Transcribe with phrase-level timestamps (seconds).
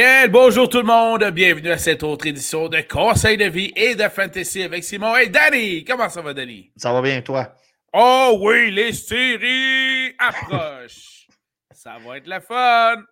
[0.00, 3.96] Bien, bonjour tout le monde, bienvenue à cette autre édition de Conseil de vie et
[3.96, 5.82] de fantasy avec Simon et Danny.
[5.82, 6.70] Comment ça va, Danny?
[6.76, 7.52] Ça va bien, toi?
[7.92, 11.26] Oh oui, les séries approchent.
[11.72, 13.02] ça va être la fun.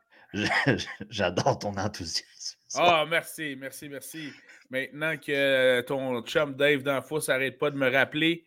[1.11, 2.57] J'adore ton enthousiasme.
[2.79, 4.30] Oh, merci, merci, merci.
[4.71, 8.47] Maintenant que ton chum Dave d'Enfou s'arrête pas de me rappeler.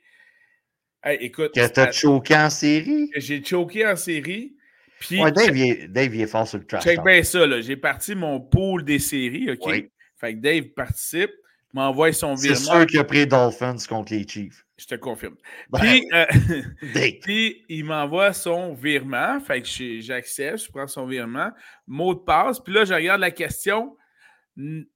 [1.04, 1.54] Hey, écoute.
[1.54, 3.12] Que t'as choqué en série?
[3.18, 4.56] J'ai choqué en série.
[5.00, 6.84] Puis, ouais, Dave, il est, Dave, il est fort sur le trash.
[6.84, 7.62] Check bien ça, là.
[7.62, 9.66] J'ai parti mon pool des séries, OK?
[9.66, 9.90] Oui.
[10.18, 11.32] Fait que Dave participe,
[11.74, 12.58] m'envoie son virement.
[12.58, 14.66] C'est sûr qu'il a pris Dolphins contre les Chiefs.
[14.78, 15.36] Je te confirme.
[15.70, 16.26] Ben, puis, euh,
[17.22, 19.40] puis, il m'envoie son virement.
[19.40, 21.52] Fait que j'accepte, je prends son virement.
[21.88, 22.60] Mot de passe.
[22.60, 23.96] Puis là, je regarde la question.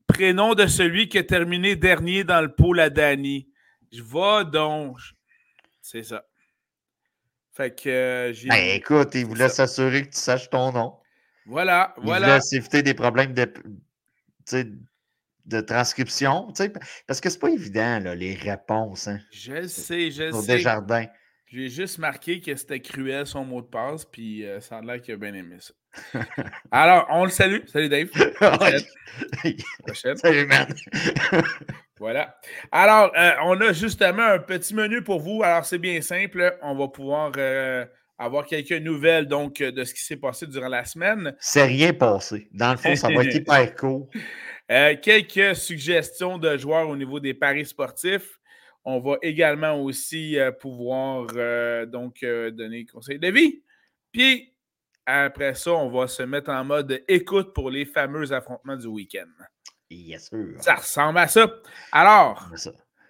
[0.08, 3.48] Prénom de celui qui a terminé dernier dans le pool à Danny.
[3.92, 4.98] Je vais donc.
[5.82, 6.26] C'est ça.
[7.56, 8.50] Fait que euh, j'ai.
[8.50, 10.96] Ben, écoute, il voulait s'assurer que tu saches ton nom.
[11.46, 12.28] Voilà, il voilà.
[12.28, 13.52] voulait s'éviter des problèmes de,
[15.45, 16.52] de transcription,
[17.06, 19.08] parce que c'est pas évident, là, les réponses.
[19.08, 20.48] Hein, je sais, je sais.
[20.48, 21.06] Des jardins.
[21.45, 25.00] J'ai juste marqué que c'était cruel son mot de passe, puis euh, ça a l'air
[25.00, 25.73] qu'il a bien aimé ça.
[26.72, 27.60] Alors, on le salue.
[27.67, 28.10] Salut Dave.
[29.86, 30.17] Prochaine.
[30.17, 30.67] Salut, man.
[31.99, 32.38] Voilà.
[32.72, 35.44] Alors, euh, on a justement un petit menu pour vous.
[35.44, 36.58] Alors, c'est bien simple.
[36.61, 37.86] On va pouvoir euh,
[38.17, 41.36] avoir quelques nouvelles donc de ce qui s'est passé durant la semaine.
[41.39, 42.48] C'est rien passé.
[42.52, 44.09] Dans le fond, ça va être hyper court.
[44.67, 48.39] quelques suggestions de joueurs au niveau des paris sportifs.
[48.86, 53.64] On va également aussi euh, pouvoir euh, donc euh, donner conseil de vie.
[54.11, 54.53] Puis
[55.05, 59.30] après ça, on va se mettre en mode écoute pour les fameux affrontements du week-end.
[59.93, 60.39] Yes, sir.
[60.59, 61.48] Ça ressemble à ça.
[61.92, 62.49] Alors,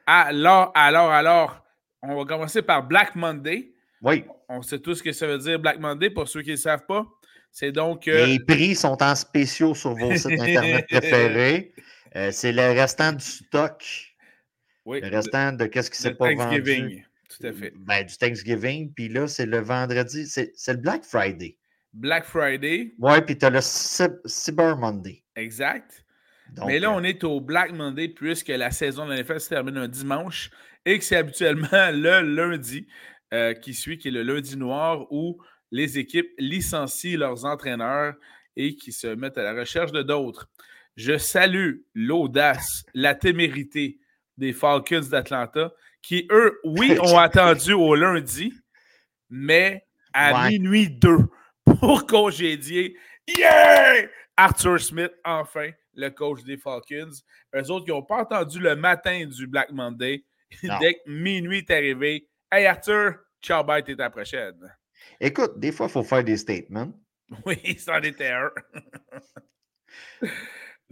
[0.05, 1.65] alors, alors, alors,
[2.01, 3.73] on va commencer par Black Monday.
[4.01, 4.25] Oui.
[4.49, 6.85] On sait tous ce que ça veut dire Black Monday pour ceux qui ne savent
[6.85, 7.05] pas.
[7.51, 8.05] C'est donc.
[8.05, 11.73] Les prix sont en spéciaux sur vos sites Internet préférés.
[12.31, 14.13] c'est le restant du stock
[14.85, 17.05] oui, le restant de, qu'est-ce qui s'est pas vendu.
[17.29, 17.73] Tout à fait.
[17.75, 21.57] Ben, du Thanksgiving, puis là, c'est le vendredi, c'est le Black Friday.
[21.93, 22.93] Black Friday.
[22.99, 25.23] Oui, puis tu as le Cyber Monday.
[25.35, 26.02] Exact.
[26.65, 29.77] Mais là, euh on est au Black Monday puisque la saison de l'NFL se termine
[29.77, 30.51] un dimanche
[30.85, 32.87] et que c'est habituellement le lundi
[33.33, 35.41] euh, qui suit, qui est le lundi noir où
[35.71, 38.13] les équipes licencient leurs entraîneurs
[38.55, 40.47] et qui se mettent à la recherche de d'autres.
[40.95, 43.99] Je salue l'audace, la témérité,
[44.37, 48.53] des Falcons d'Atlanta, qui, eux, oui, ont attendu au lundi,
[49.29, 51.17] mais à minuit 2
[51.65, 52.95] pour congédier.
[53.27, 54.07] Yeah!
[54.37, 57.11] Arthur Smith, enfin, le coach des Falcons.
[57.55, 60.23] Eux autres qui n'ont pas attendu le matin du Black Monday.
[60.79, 64.59] Dès que minuit est arrivé, Hey Arthur, ciao, bye, t'es ta prochaine.
[65.19, 66.91] Écoute, des fois, il faut faire des statements.
[67.45, 68.51] Oui, c'en était un.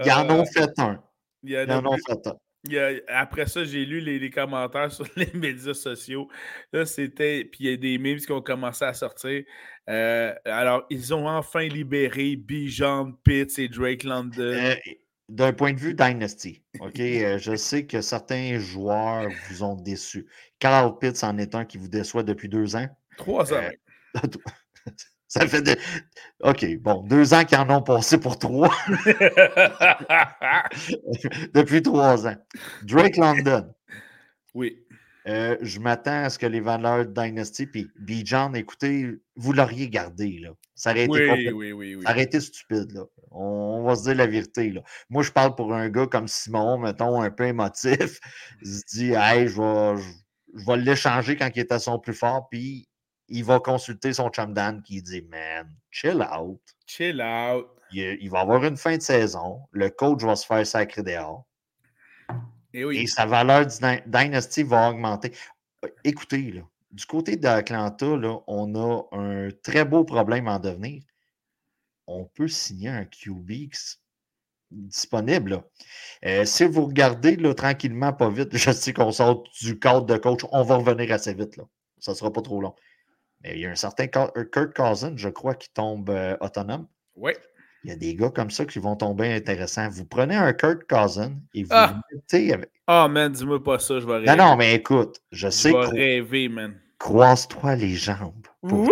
[0.03, 1.03] Ils en ont fait un.
[1.43, 2.35] Ils en ont fait un
[3.07, 6.27] après ça, j'ai lu les, commentaires sur les médias sociaux.
[6.73, 7.45] Là, c'était.
[7.45, 9.43] Puis il y a des memes qui ont commencé à sortir.
[9.89, 14.39] Euh, alors, ils ont enfin libéré Bijan, Pitts et Drake London.
[14.39, 14.75] Euh,
[15.27, 20.27] d'un point de vue Dynasty, OK, euh, je sais que certains joueurs vous ont déçu.
[20.59, 22.87] Carl Pitts en est un qui vous déçoit depuis deux ans.
[23.17, 23.69] Trois ans.
[25.31, 25.77] Ça fait de...
[26.41, 28.75] OK, bon, deux ans qu'ils en ont passé pour trois.
[31.53, 32.35] Depuis trois ans.
[32.83, 33.73] Drake London.
[34.53, 34.85] Oui.
[35.29, 39.87] Euh, je m'attends à ce que les valeurs de Dynasty, puis Bijan, écoutez, vous l'auriez
[39.87, 40.49] gardé, là.
[40.75, 43.05] Ça aurait été, oui, oui, oui, ça aurait été stupide, là.
[43.29, 44.81] On, va se dire la vérité, là.
[45.09, 48.19] Moi, je parle pour un gars comme Simon, mettons, un peu émotif.
[48.61, 50.03] Il se dit, hey, je vais,
[50.55, 52.89] je vais l'échanger quand il est à son plus fort, puis
[53.31, 56.61] il va consulter son chum Dan qui dit Man, chill out.
[56.85, 57.67] Chill out.
[57.93, 59.61] Il, va avoir une fin de saison.
[59.71, 61.45] Le coach va se faire sacrer dehors.
[62.73, 62.99] Et, oui.
[62.99, 63.65] Et sa valeur
[64.05, 65.33] Dynasty va augmenter.
[66.05, 66.61] Écoutez, là,
[66.91, 68.05] du côté d'Atlanta,
[68.47, 71.03] on a un très beau problème en devenir.
[72.07, 73.51] On peut signer un QB
[74.71, 75.63] disponible.
[76.25, 80.17] Euh, si vous regardez là, tranquillement, pas vite, je sais qu'on sort du cadre de
[80.17, 81.57] coach, on va revenir assez vite.
[81.57, 81.65] Là.
[81.99, 82.73] Ça ne sera pas trop long.
[83.43, 86.87] Mais il y a un certain euh, Kurt Cousin, je crois, qui tombe euh, autonome.
[87.15, 87.31] Oui.
[87.83, 89.89] Il y a des gars comme ça qui vont tomber intéressants.
[89.89, 91.99] Vous prenez un Kurt Cousin et vous ah.
[92.13, 92.69] mettez avec.
[92.85, 94.27] Ah, oh, man, dis-moi pas ça, je vais rêver.
[94.27, 95.71] Non, non, mais écoute, je, sais.
[95.71, 96.79] Je vais rêver, man.
[96.99, 98.45] Croise-toi les jambes.
[98.61, 98.91] Wouh!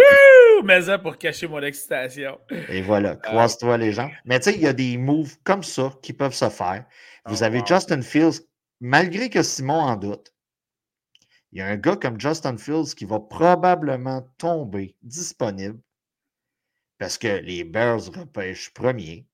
[0.63, 2.40] Mais ça pour cacher mon excitation.
[2.69, 3.28] Et voilà, ah.
[3.28, 4.10] croise-toi les jambes.
[4.25, 6.86] Mais tu sais, il y a des moves comme ça qui peuvent se faire.
[7.25, 8.42] Vous oh, avez Justin Fields,
[8.81, 10.34] malgré que Simon en doute,
[11.51, 15.80] il y a un gars comme Justin Fields qui va probablement tomber disponible
[17.00, 19.25] parce que les Bears repêchent premier.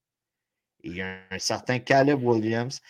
[0.84, 2.82] il y a un certain Caleb Williams.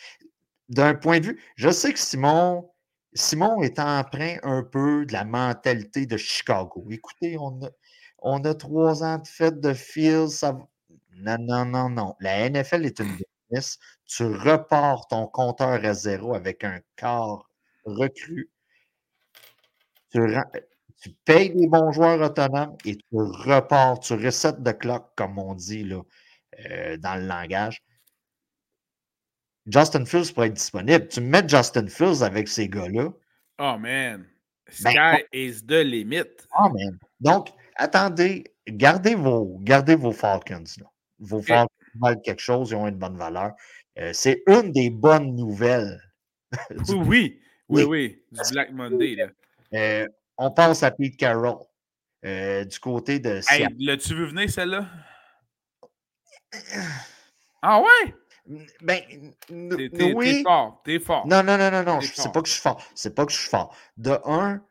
[0.70, 2.70] D'un point de vue, je sais que Simon,
[3.14, 6.86] Simon est emprunt un peu de la mentalité de Chicago.
[6.92, 7.70] Écoutez, on a,
[8.20, 10.44] on a trois ans de fête de Fields.
[11.18, 12.16] Non, non, non, non.
[12.20, 13.80] La NFL est une business.
[14.06, 17.50] Tu repars ton compteur à zéro avec un corps
[17.86, 18.50] recru.
[20.16, 20.22] Tu,
[21.02, 25.54] tu payes des bons joueurs autonomes et tu repars, tu resets de clock, comme on
[25.54, 26.02] dit là,
[26.70, 27.84] euh, dans le langage.
[29.68, 31.08] Justin Fields pourrait être disponible.
[31.08, 33.10] Tu mets Justin Fields avec ces gars-là.
[33.60, 34.26] Oh man.
[34.84, 36.48] Ben, Sky is the limit.
[36.60, 36.98] Oh man.
[37.20, 40.64] Donc, attendez, gardez vos, gardez vos Falcons.
[41.20, 41.70] Vos Falcons
[42.00, 43.54] valent quelque chose, ils ont une bonne valeur.
[43.98, 46.00] Euh, c'est une des bonnes nouvelles.
[46.90, 49.16] oui, oui, oui, Du Black Monday.
[49.16, 49.28] Là.
[49.74, 50.08] Euh,
[50.38, 51.58] on pense à Pete Carroll.
[52.26, 53.40] Euh, du côté de.
[53.50, 54.90] Hey, L'as-tu vu venir, celle-là?
[57.62, 58.16] Ah ouais?
[58.82, 59.02] Ben,
[59.48, 61.28] t'es fort, t'es fort.
[61.28, 62.02] Non, non, non, non, non.
[62.02, 62.84] C'est pas que je suis fort.
[62.96, 63.76] C'est pas que je suis fort.
[63.98, 64.64] De un,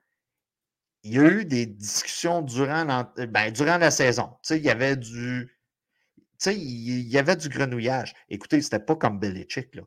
[1.03, 4.33] il y a eu des discussions durant, ben, durant la saison.
[4.51, 5.51] Il y avait du.
[6.17, 8.15] Tu sais, il y avait du grenouillage.
[8.29, 9.83] Écoutez, c'était pas comme Belichick, là.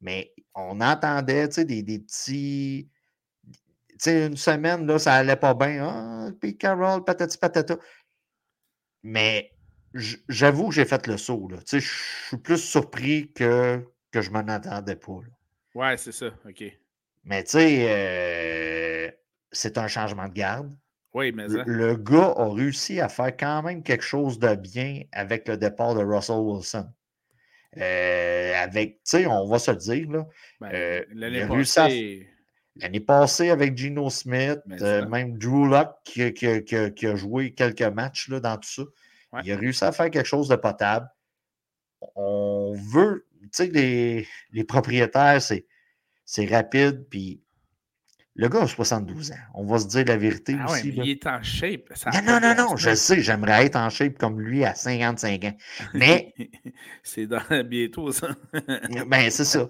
[0.00, 2.90] Mais on entendait, des, des petits.
[4.06, 5.86] Une semaine, là, ça allait pas bien.
[5.88, 7.76] Ah, puis Carroll, patati patata.
[9.02, 9.52] Mais
[9.94, 11.48] j'avoue que j'ai fait le saut.
[11.48, 11.58] Là.
[11.70, 15.20] Je suis plus surpris que, que je m'en attendais pas.
[15.74, 16.26] Ouais, c'est ça.
[16.48, 16.64] OK.
[17.24, 19.10] Mais tu sais, euh,
[19.52, 20.74] c'est un changement de garde.
[21.14, 25.46] Oui, mais le, gars a réussi à faire quand même quelque chose de bien avec
[25.46, 26.88] le départ de Russell Wilson.
[27.76, 30.26] Euh, avec, tu sais, on va se le dire, là.
[30.60, 31.04] Ben, euh.
[32.76, 38.40] L'année passée avec Gino Smith, même Drew Locke qui, qui, a joué quelques matchs là,
[38.40, 38.82] dans tout ça.
[39.44, 41.08] Il a réussi à faire quelque chose de potable.
[42.16, 47.43] On veut, tu sais, les, les propriétaires, c'est rapide, puis
[48.36, 49.36] le gars a 72 ans.
[49.54, 50.88] On va se dire la vérité ah aussi.
[50.88, 51.92] il est en shape.
[52.12, 55.56] non, non, non, non, je sais, j'aimerais être en shape comme lui à 55 ans.
[55.94, 56.34] Mais.
[57.04, 58.28] c'est dans bientôt, ça.
[59.06, 59.68] ben, c'est ça.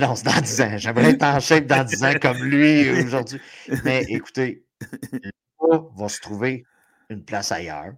[0.00, 0.78] Non, c'est dans 10 ans.
[0.78, 3.40] J'aimerais être en shape dans 10 ans comme lui aujourd'hui.
[3.84, 4.64] Mais écoutez,
[5.12, 6.64] le gars va se trouver
[7.10, 7.92] une place ailleurs.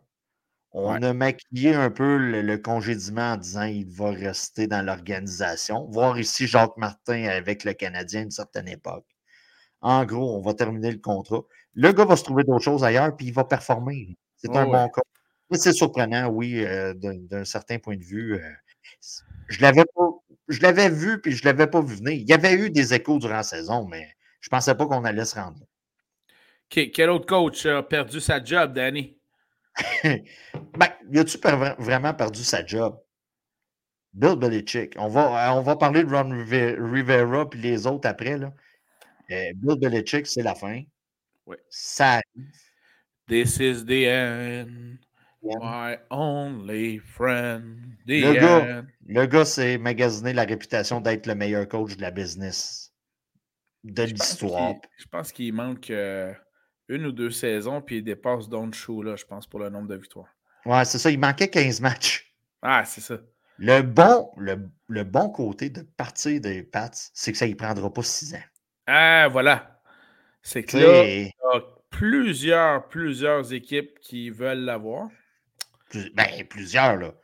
[0.75, 5.87] On a maquillé un peu le, congédiement en disant qu'il va rester dans l'organisation.
[5.91, 9.05] Voir ici Jacques Martin avec le Canadien à une certaine époque.
[9.83, 11.43] En gros, on va terminer le contrat.
[11.75, 14.17] Le gars va se trouver d'autres choses ailleurs, puis il va performer.
[14.37, 15.03] C'est un bon cas.
[15.53, 18.37] C'est surprenant, oui, euh, d'un certain point de vue.
[18.37, 18.51] Euh,
[19.49, 19.85] je l'avais
[20.49, 22.13] je l'avais vu, puis je ne l'avais pas vu venir.
[22.13, 24.09] Il y avait eu des échos durant la saison, mais
[24.41, 25.61] je ne pensais pas qu'on allait se rendre.
[26.69, 29.19] Quel autre coach a perdu sa job, Danny?
[30.05, 31.39] ben, y a-tu
[31.79, 32.99] vraiment perdu sa job?
[34.15, 34.95] Bill Belichick.
[34.99, 36.31] On va, on va parler de Ron
[36.93, 38.39] Rivera puis les autres après.
[38.39, 38.53] Là.
[39.33, 40.83] Euh, Bill Belichick, c'est la fin.
[41.47, 41.57] Oui.
[41.71, 42.21] Ça
[43.29, 44.99] This is the end.
[45.43, 47.97] My only friend.
[48.07, 52.11] The le, gars, le gars, c'est magasiner la réputation d'être le meilleur coach de la
[52.11, 52.93] business.
[53.83, 54.75] De l'histoire.
[54.99, 55.91] Je pense qu'il manque.
[55.91, 56.33] Euh,
[56.89, 58.71] une ou deux saisons, puis il dépasse Don
[59.03, 60.29] là, je pense, pour le nombre de victoires.
[60.67, 61.11] Ouais, c'est ça.
[61.11, 62.35] Il manquait 15 matchs.
[62.61, 63.19] Ah, c'est ça.
[63.59, 68.03] Le bon, le, bon côté de partir des Pats, c'est que ça ne prendra pas
[68.03, 68.43] six ans.
[68.87, 69.81] Ah, voilà.
[70.43, 71.61] C'est que là, il y a
[71.91, 75.09] plusieurs, plusieurs équipes qui veulent l'avoir.
[76.15, 77.15] Ben, plusieurs, là.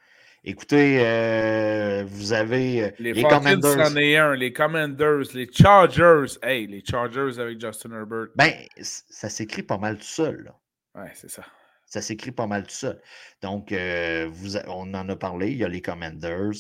[0.45, 4.35] Écoutez, euh, vous avez euh, les, les Commanders.
[4.35, 6.39] les Commanders, les Chargers.
[6.43, 8.29] Hey, les Chargers avec Justin Herbert.
[8.37, 10.45] Ben, ça s'écrit pas mal tout seul.
[10.45, 11.03] Là.
[11.03, 11.45] Ouais, c'est ça.
[11.87, 13.01] Ça s'écrit pas mal tout seul.
[13.43, 15.51] Donc, euh, vous, on en a parlé.
[15.51, 16.53] Il y a les Commanders.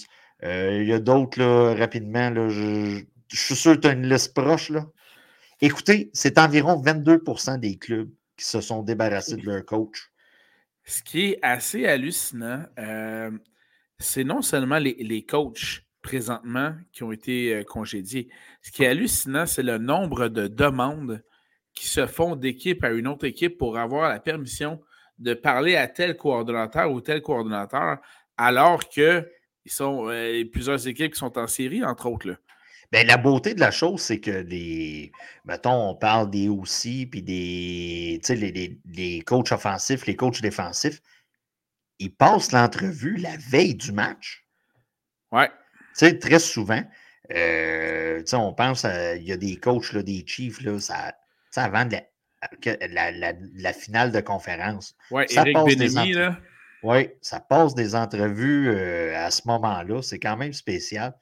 [0.43, 2.31] il y a d'autres, là, rapidement.
[2.31, 4.70] Là, je, je, suis sûr que tu as une liste proche.
[4.70, 4.87] Là.
[5.61, 10.11] Écoutez, c'est environ 22% des clubs qui se sont débarrassés de leur coach.
[10.85, 12.64] Ce qui est assez hallucinant,
[13.99, 18.28] c'est non seulement les, coachs présentement qui ont été euh, congédiés.
[18.62, 21.23] Ce qui est hallucinant, c'est le nombre de demandes
[21.75, 24.80] qui se font d'équipe à une autre équipe pour avoir la permission
[25.18, 27.99] de parler à tel coordonnateur ou tel coordonnateur,
[28.37, 29.28] alors que
[29.64, 32.28] ils sont euh, plusieurs équipes qui sont en série, entre autres.
[32.28, 32.37] Là.
[32.90, 35.12] Bien, la beauté de la chose, c'est que les.
[35.45, 38.18] Mettons, on parle des OC puis des.
[38.23, 41.02] Tu sais, les, les, coachs offensifs, les coachs défensifs
[41.99, 44.45] ils passent l'entrevue la veille du match.
[45.33, 45.49] Ouais.
[45.49, 46.83] Tu sais, très souvent,
[47.35, 51.14] euh, tu sais, on pense, il y a des coachs, là, des Chiefs, là, ça,
[51.57, 51.97] avant de
[52.90, 54.95] la, la, la, finale de conférence.
[55.11, 56.38] Ouais, Eric Benemi, là.
[56.85, 60.00] Oui, ça passe des entrevues euh, à ce moment-là.
[60.00, 61.12] C'est quand même spécial.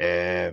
[0.00, 0.50] Euh,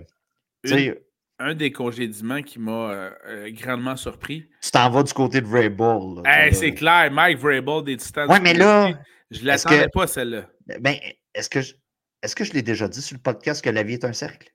[1.40, 2.90] un des congédiements qui m'a
[3.26, 4.46] euh, grandement surpris.
[4.60, 6.22] Tu t'en vas du côté de Vrabel.
[6.52, 8.26] c'est clair, Mike Vrabel des Titans.
[8.30, 8.92] Oui, mais là.
[9.30, 10.46] Je ne l'attendais pas, celle-là.
[10.80, 10.96] Ben,
[11.34, 11.74] est-ce que je,
[12.22, 14.52] est-ce que je l'ai déjà dit sur le podcast que la vie est un cercle?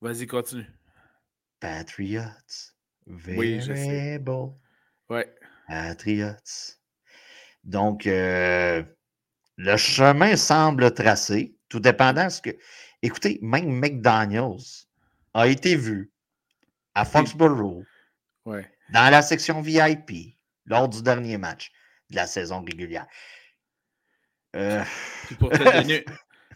[0.00, 0.66] Vas-y, continue.
[1.60, 2.20] Patriots.
[3.06, 4.22] Oui, je sais.
[5.08, 5.34] Ouais.
[5.68, 6.76] Patriots.
[7.64, 8.82] Donc, euh,
[9.56, 12.50] le chemin semble tracé, tout dépendant de ce que.
[13.02, 14.86] Écoutez, même McDaniels
[15.34, 16.12] a été vu
[16.94, 17.84] à Foxborough
[18.44, 21.70] dans la section VIP lors du dernier match
[22.10, 23.06] de la saison régulière.
[24.56, 24.82] Euh...
[25.38, 26.04] pour te donner,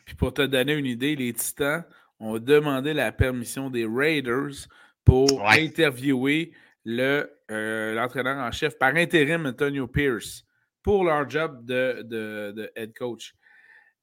[0.04, 1.84] Puis pour te donner une idée, les Titans
[2.20, 4.68] ont demandé la permission des Raiders
[5.04, 6.52] pour interviewer
[6.84, 10.44] le, euh, l'entraîneur en chef par intérim, Antonio Pierce,
[10.82, 13.34] pour leur job de, de, head coach.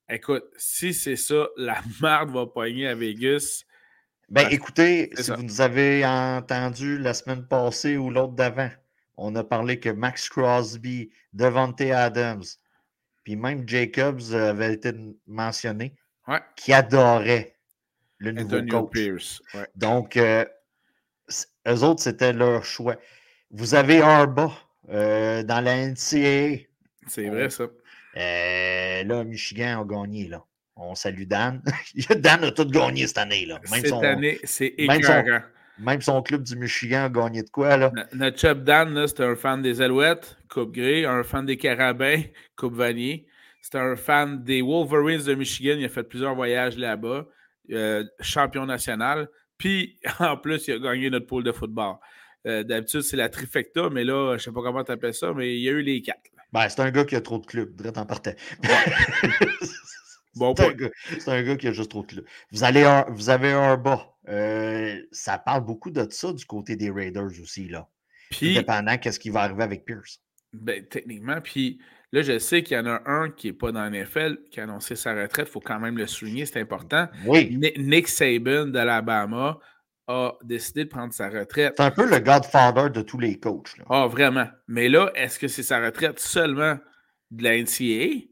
[0.09, 3.63] Écoute, si c'est ça, la marde va pogner à Vegas.
[4.31, 8.69] Ben, écoutez, si vous nous avez entendu la semaine passée ou l'autre d'avant,
[9.17, 12.45] on a parlé que Max Crosby, Devante Adams,
[13.25, 14.93] puis même Jacobs avait été
[15.27, 15.95] mentionné,
[16.55, 17.57] qui adorait
[18.19, 19.41] le nouveau coach.
[19.75, 20.45] Donc, euh,
[21.67, 22.95] eux autres, c'était leur choix.
[23.49, 24.53] Vous avez Arba
[24.89, 26.67] euh, dans la NCAA.
[27.05, 27.65] C'est vrai, ça.
[28.15, 30.45] Euh, là, Michigan a gagné, là.
[30.83, 31.61] On salue Dan.
[32.17, 33.59] Dan a tout gagné cette année, là.
[33.65, 35.41] cette année, c'est écœurant.
[35.77, 37.91] Même son club du Michigan a gagné de quoi, là?
[38.13, 42.21] Notre chum Dan, c'était un fan des Alouettes, Coupe Grey, un fan des Carabins,
[42.55, 43.25] Coupe Vanier.
[43.61, 45.75] C'est un fan des Wolverines de Michigan.
[45.77, 47.25] Il a fait plusieurs voyages là-bas.
[47.71, 49.29] Euh, champion national.
[49.57, 51.95] Puis, en plus, il a gagné notre pool de football.
[52.47, 55.31] Euh, d'habitude, c'est la trifecta, mais là, je ne sais pas comment tu appelles ça,
[55.33, 56.21] mais il y a eu les quatre.
[56.51, 58.33] Ben, c'est un gars qui a trop de clubs, direct en partant.
[60.35, 62.25] Bon c'est un, gars qui a juste trop de.
[62.51, 64.07] Vous, allez vous avez un bas.
[64.29, 67.87] Euh, ça parle beaucoup de ça du côté des Raiders aussi, là.
[68.29, 70.21] Puis, dépendant qu'est-ce qui va arriver avec Pierce.
[70.53, 71.79] Ben, techniquement, puis
[72.11, 74.63] là, je sais qu'il y en a un qui n'est pas dans NFL, qui a
[74.63, 75.47] annoncé sa retraite.
[75.49, 77.07] Il faut quand même le souligner, c'est important.
[77.25, 77.57] Oui.
[77.77, 79.59] Nick Saban d'Alabama
[80.07, 81.75] a décidé de prendre sa retraite.
[81.77, 83.75] C'est un peu le godfather de tous les coachs.
[83.89, 84.47] Ah, vraiment.
[84.67, 86.77] Mais là, est-ce que c'est sa retraite seulement
[87.31, 88.30] de la NCAA?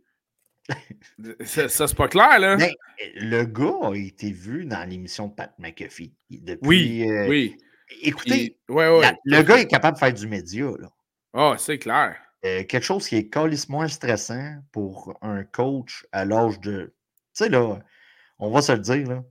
[1.45, 2.57] Ça, c'est pas clair, là.
[2.57, 2.73] Mais
[3.15, 6.13] le gars a été vu dans l'émission de Pat McAfee.
[6.29, 7.57] Depuis, oui, euh, oui.
[8.01, 10.89] Écoutez, ouais, le gars est capable de faire du média, là.
[11.33, 12.15] Ah, c'est clair.
[12.45, 16.93] Euh, quelque chose qui est moins stressant pour un coach à l'âge de.
[17.35, 17.79] Tu sais, là,
[18.39, 19.23] on va se le dire, là,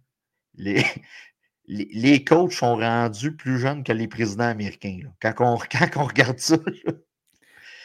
[0.54, 0.84] les,
[1.66, 5.00] les, coachs sont rendus plus jeunes que les présidents américains.
[5.22, 6.58] quand, on, quand, on, regarde ça.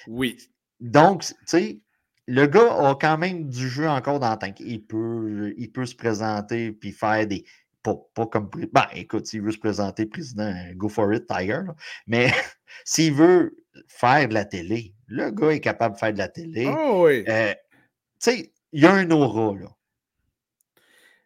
[0.07, 0.37] Oui.
[0.79, 1.79] Donc, tu sais,
[2.27, 4.59] le gars a quand même du jeu encore dans le tank.
[4.59, 7.45] Il peut, il peut se présenter puis faire des.
[7.81, 8.49] Pas, pas comme.
[8.71, 11.63] Ben, écoute, s'il veut se présenter président, go for it, Tiger.
[12.07, 12.31] Mais
[12.85, 14.93] s'il veut faire de la télé.
[15.07, 16.65] Le gars est capable de faire de la télé.
[16.67, 17.23] Oh oui.
[17.27, 19.69] Euh, tu sais, il y a un aura, là.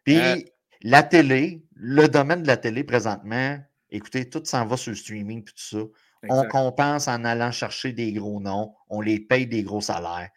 [0.04, 0.36] Puis euh
[0.82, 3.58] la télé, le domaine de la télé présentement,
[3.90, 5.84] écoutez, tout s'en va sur le streaming puis tout ça.
[6.28, 10.30] On compense en allant chercher des gros noms, on les paye des gros salaires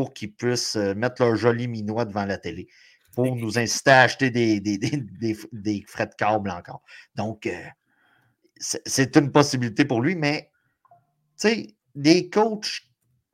[0.00, 2.68] pour qu'ils puissent euh, mettre leur joli minois devant la télé
[3.14, 6.80] pour nous inciter à acheter des, des, des, des frais de câble encore.
[7.16, 7.46] Donc,
[8.56, 10.50] c'est une possibilité pour lui, mais
[11.38, 12.80] tu sais, des coachs,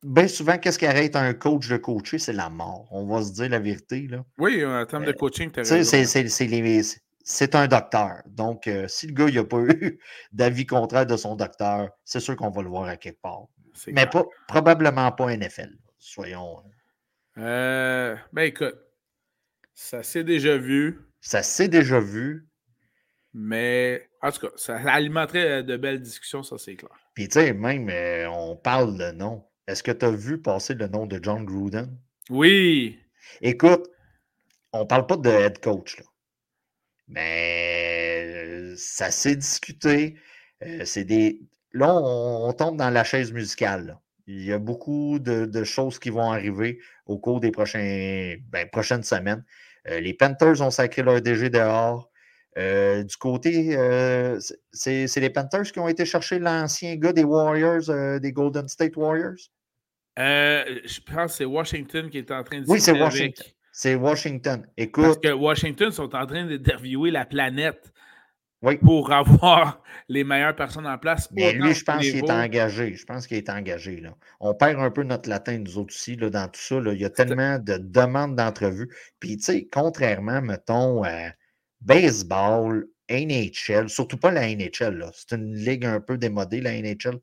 [0.03, 2.19] bien souvent, qu'est-ce qui arrête un coach de coacher?
[2.19, 2.89] C'est la mort.
[2.91, 4.09] On va se dire la vérité.
[4.09, 4.25] Là.
[4.39, 5.61] Oui, en termes de euh, coaching, tu
[7.23, 8.23] C'est un docteur.
[8.27, 10.01] Donc, euh, si le gars n'a pas eu
[10.33, 13.45] d'avis contraire de son docteur, c'est sûr qu'on va le voir à quelque part.
[13.89, 15.77] Mais pas, probablement pas NFL.
[16.07, 16.63] Soyons.
[17.37, 18.79] Euh, ben écoute,
[19.75, 21.01] ça s'est déjà vu.
[21.21, 22.47] Ça s'est déjà vu.
[23.35, 26.97] Mais en tout cas, ça alimenterait de belles discussions, ça c'est clair.
[27.15, 29.45] Puis, tu sais, même, euh, on parle de nom.
[29.67, 31.99] Est-ce que tu as vu passer le nom de John Gruden?
[32.31, 33.01] Oui.
[33.41, 33.91] Écoute,
[34.73, 36.05] on parle pas de head coach, là.
[37.09, 40.17] Mais euh, ça s'est discuté.
[40.63, 41.43] Euh, c'est des.
[41.73, 43.99] Là, on, tombe dans la chaise musicale.
[44.27, 49.03] Il y a beaucoup de, choses qui vont arriver au cours des prochains, ben, prochaines
[49.03, 49.45] semaines.
[49.87, 52.11] les Panthers ont sacré leur DG dehors.
[52.59, 54.41] Euh, du côté, euh,
[54.73, 58.97] c'est les Panthers qui ont été chercher l'ancien gars des Warriors, euh, des Golden State
[58.97, 59.51] Warriors?
[60.19, 63.47] je pense que c'est Washington qui est en train de Oui, c'est Washington.
[63.71, 64.67] C'est Washington.
[64.79, 65.05] Écoute.
[65.05, 67.93] Parce que Washington sont en train d'interviewer la planète
[68.81, 71.29] pour avoir les meilleures personnes en place.
[71.33, 72.95] Mais lui, je pense qu'il est engagé.
[72.95, 74.01] Je pense qu'il est engagé.
[74.01, 74.15] Là.
[74.41, 76.81] On perd un peu notre latin, nous autres aussi, là, dans tout ça.
[76.81, 76.93] Là.
[76.93, 78.89] Il y a tellement de demandes d'entrevues.
[79.21, 81.33] Puis, tu sais, contrairement, mettons, à
[81.81, 87.21] baseball, NHL, surtout pas la NHL, c'est une ligue un peu démodée, la NHL.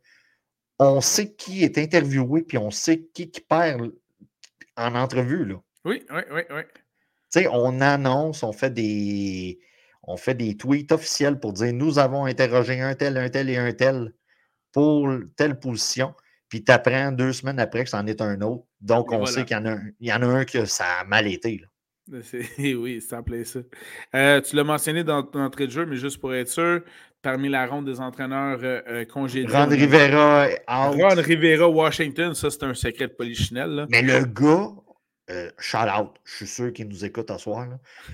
[0.79, 3.91] On sait qui est interviewé, puis on sait qui, qui perd
[4.77, 5.45] en entrevue.
[5.45, 5.55] Là.
[5.85, 6.61] Oui, oui, oui, oui.
[6.73, 9.59] Tu sais, on annonce, on fait des
[10.03, 13.57] on fait des tweets officiels pour dire nous avons interrogé un tel, un tel et
[13.57, 14.13] un tel
[14.71, 16.13] pour telle position.
[16.49, 18.65] Puis tu apprends deux semaines après que c'en est un autre.
[18.81, 20.85] Donc, on sait qu'il y, en a un, il y en a un que ça
[21.01, 21.59] a mal été.
[21.59, 21.67] Là.
[22.59, 23.59] Oui, ça plaît ça.
[24.13, 26.81] Euh, tu l'as mentionné dans ton entrée de jeu, mais juste pour être sûr,
[27.21, 29.55] parmi la ronde des entraîneurs euh, euh congédiés.
[29.55, 30.95] Ron Rivera, out.
[31.01, 33.87] Ron Rivera, Washington, ça c'est un secret de polichinelle.
[33.89, 34.69] Mais le gars,
[35.29, 37.67] euh, shout out, je suis sûr qu'il nous écoute ce soir.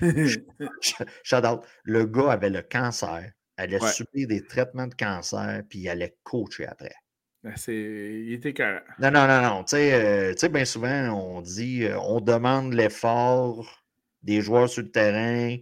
[1.22, 1.62] shout out.
[1.82, 6.66] Le gars avait le cancer, allait subir des traitements de cancer, puis il allait coacher
[6.66, 6.94] après.
[7.42, 8.80] Ben, il était carré.
[8.98, 9.64] Non, non, non, non.
[9.64, 13.82] Tu sais, euh, bien souvent, on dit euh, on demande l'effort
[14.22, 15.56] des joueurs sur le terrain.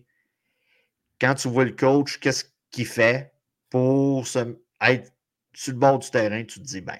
[1.20, 3.32] Quand tu vois le coach, qu'est-ce qu'il fait
[3.70, 5.12] pour se, être
[5.54, 6.98] sur le bord du terrain, tu te dis ben,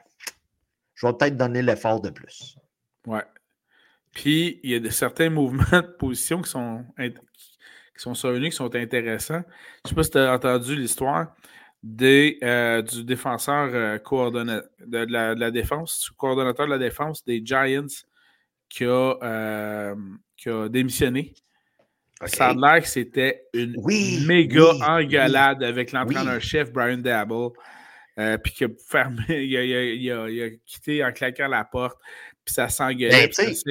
[0.94, 2.56] je vais peut-être donner l'effort de plus.
[3.06, 3.24] Ouais.
[4.18, 7.12] Puis, il y a de, certains mouvements de position qui sont, qui
[8.02, 9.44] sont survenus, qui sont intéressants.
[9.84, 11.36] Je ne sais pas si tu as entendu l'histoire
[12.02, 17.86] euh, du défenseur euh, de, la, défense, coordonnateur de la défense des Giants
[18.68, 19.94] qui a, euh,
[20.36, 21.34] qui a démissionné.
[22.26, 23.76] Ça a l'air que c'était une
[24.26, 27.52] méga engalade avec l'entraîneur-chef Brian Dabble.
[28.42, 32.00] puis qu'il a fermé, il a, quitté en claquant la porte
[32.48, 33.70] puis ça s'engueulait, ben, puis ça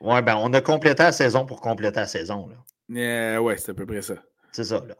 [0.00, 2.48] Ouais, ben on a complété la saison pour compléter la saison.
[2.48, 2.56] Là.
[3.00, 4.14] Euh, ouais, c'est à peu près ça.
[4.52, 4.94] C'est ça, là.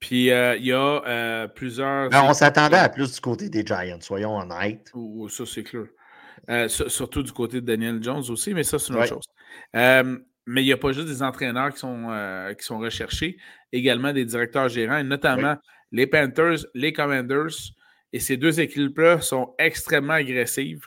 [0.00, 2.08] Puis euh, il y a euh, plusieurs.
[2.08, 4.90] Ben, on s'attendait à plus du côté des Giants, soyons honnêtes.
[4.94, 6.70] Oh, ça, c'est clair.
[6.70, 9.26] surtout du côté de Daniel Jones aussi, mais ça, c'est une autre chose.
[9.74, 13.36] mais il n'y a pas juste des entraîneurs qui sont, qui sont recherchés,
[13.72, 15.56] également des directeurs gérants, et notamment
[15.92, 17.74] les Panthers, les Commanders.
[18.12, 20.86] Et ces deux équipes-là sont extrêmement agressives.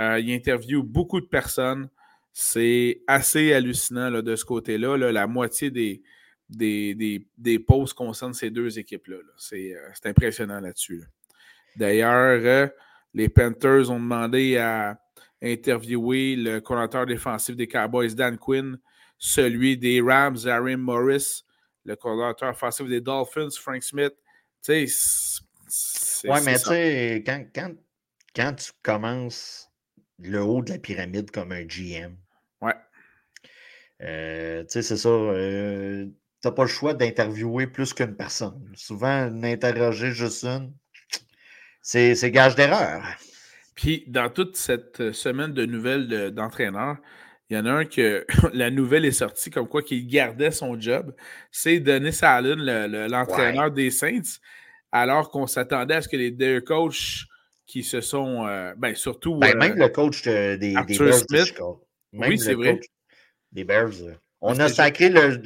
[0.00, 1.88] Euh, il interviewe beaucoup de personnes.
[2.32, 4.96] C'est assez hallucinant de ce côté-là.
[5.10, 6.02] La moitié des,
[6.48, 9.16] des, des, posts concernent ces deux équipes-là.
[9.16, 11.02] Euh, c'est impressionnant là-dessus.
[11.76, 12.68] D'ailleurs, euh,
[13.14, 15.00] les Panthers ont demandé à
[15.42, 18.78] interviewer le coordinateur défensif des Cowboys, Dan Quinn,
[19.18, 21.44] celui des Rams, Aaron Morris,
[21.84, 24.14] le coordinateur offensif des Dolphins, Frank Smith.
[24.62, 27.74] Tu sais, ouais, mais tu sais, quand, quand,
[28.34, 29.67] quand tu commences
[30.18, 32.16] le haut de la pyramide comme un GM.
[32.60, 32.74] Ouais.
[34.02, 35.08] Euh, tu sais, c'est ça.
[35.08, 36.06] Euh,
[36.40, 38.70] tu n'as pas le choix d'interviewer plus qu'une personne.
[38.74, 40.72] Souvent, n'interroger juste une,
[41.82, 43.02] c'est gage d'erreur.
[43.74, 46.96] Puis, dans toute cette semaine de nouvelles d'entraîneurs,
[47.50, 50.78] il y en a un que la nouvelle est sortie comme quoi qu'il gardait son
[50.78, 51.14] job.
[51.50, 52.60] C'est Denis Allen,
[53.06, 54.38] l'entraîneur des Saints,
[54.92, 57.24] alors qu'on s'attendait à ce que les deux coachs
[57.68, 58.46] qui se sont.
[58.48, 59.36] Euh, ben, surtout.
[59.36, 61.78] Ben, même euh, le coach des, des, Bears.
[62.14, 62.80] oui, c'est vrai.
[63.52, 63.92] Des Bears.
[64.40, 65.40] On a sacré le,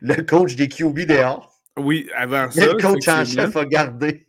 [0.00, 1.60] le, coach des QB dehors.
[1.76, 2.66] Oui, avant ça.
[2.72, 4.28] Le coach en chef a gardé.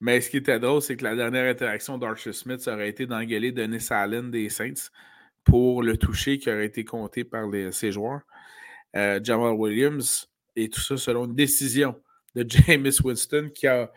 [0.00, 3.06] Mais ce qui était drôle, c'est que la dernière interaction d'Archer Smith ça aurait été
[3.06, 4.90] d'engueuler Denis Allen des Saints
[5.42, 8.20] pour le toucher qui aurait été compté par les, ses joueurs.
[8.94, 11.96] Euh, Jamal Williams, et tout ça selon une décision
[12.34, 13.90] de James Winston qui a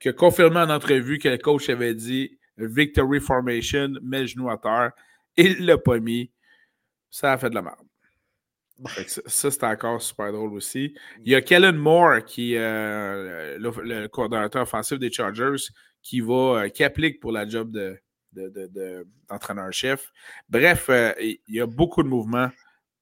[0.00, 4.50] qui a confirmé en entrevue que le coach avait dit Victory Formation, mets le genou
[4.50, 4.92] à terre.
[5.36, 6.30] Il ne l'a pas mis.
[7.10, 7.86] Ça a fait de la merde.
[9.06, 10.94] Ça, c'était encore super drôle aussi.
[11.24, 15.70] Il y a Kellen Moore, qui euh, le, le, coordonnateur offensif des Chargers,
[16.02, 18.00] qui va euh, qui applique pour la job de,
[19.28, 20.12] d'entraîneur-chef.
[20.48, 22.50] Bref, euh, il y a beaucoup de mouvements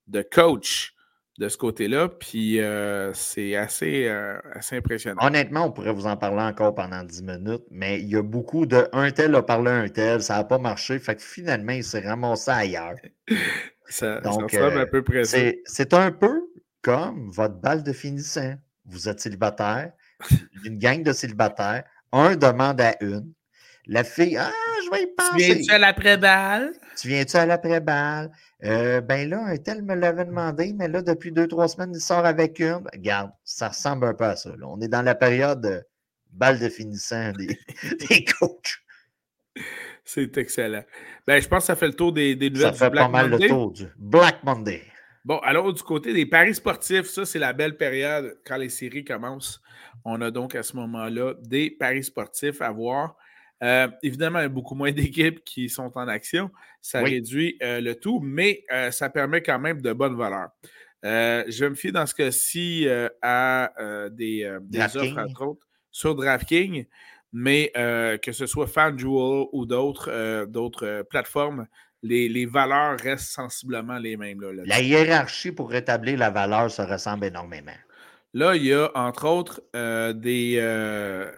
[0.09, 0.95] de coach
[1.43, 2.09] de ce côté-là.
[2.09, 5.21] Puis euh, c'est assez, euh, assez impressionnant.
[5.27, 8.65] Honnêtement, on pourrait vous en parler encore pendant 10 minutes, mais il y a beaucoup
[8.65, 10.99] de un tel a parlé à un tel, ça n'a pas marché.
[11.01, 12.95] Fait que finalement, il s'est ramassé ailleurs.
[13.89, 16.43] ça, Donc, peu C'est un peu
[16.81, 18.55] comme votre balle de finissant.
[18.87, 19.93] Vous êtes célibataire,
[20.65, 23.33] une gang de célibataires, un demande à une.
[23.87, 24.53] La fille, ah,
[24.85, 25.31] je vais y penser.
[25.37, 26.73] Tu viens-tu à l'après-balle?
[26.97, 28.31] Tu viens-tu à l'après-balle?
[28.65, 32.01] Euh, ben là, un tel me l'avait demandé, mais là, depuis deux, trois semaines, il
[32.01, 32.83] sort avec une.
[32.93, 34.53] Regarde, ça ressemble un peu à ça.
[34.63, 35.85] On est dans la période
[36.31, 37.59] balle de finissant des,
[38.09, 38.79] des coachs.
[40.05, 40.85] C'est excellent.
[41.27, 43.31] Ben, je pense que ça fait le tour des, des nouvelles ça fait pas mal
[43.31, 44.83] le tour du Black Monday.
[45.25, 49.05] Bon, alors du côté des paris sportifs, ça, c'est la belle période quand les séries
[49.05, 49.61] commencent.
[50.05, 53.17] On a donc à ce moment-là des paris sportifs à voir.
[53.63, 56.51] Euh, évidemment, il y a beaucoup moins d'équipes qui sont en action.
[56.81, 60.51] Ça réduit euh, le tout, mais euh, ça permet quand même de bonnes valeurs.
[61.03, 62.87] je me fie dans ce cas-ci
[63.23, 63.73] à
[64.11, 64.47] des,
[64.95, 66.87] offres, entre autres, sur DraftKings,
[67.33, 71.67] mais que ce soit FanDuel ou d'autres, d'autres plateformes,
[72.03, 74.41] les, valeurs restent sensiblement les mêmes.
[74.65, 77.73] la hiérarchie pour rétablir la valeur se ressemble énormément.
[78.35, 81.31] Là, il y a entre autres euh, euh,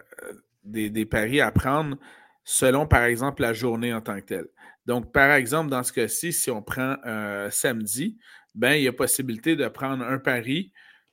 [0.65, 1.97] des, des, paris à prendre
[2.43, 4.47] selon, par exemple, la journée en tant que telle.
[4.85, 8.17] Donc, par exemple, dans ce cas-ci, si on prend euh, samedi,
[8.53, 10.71] ben, il y a possibilité de prendre un pari.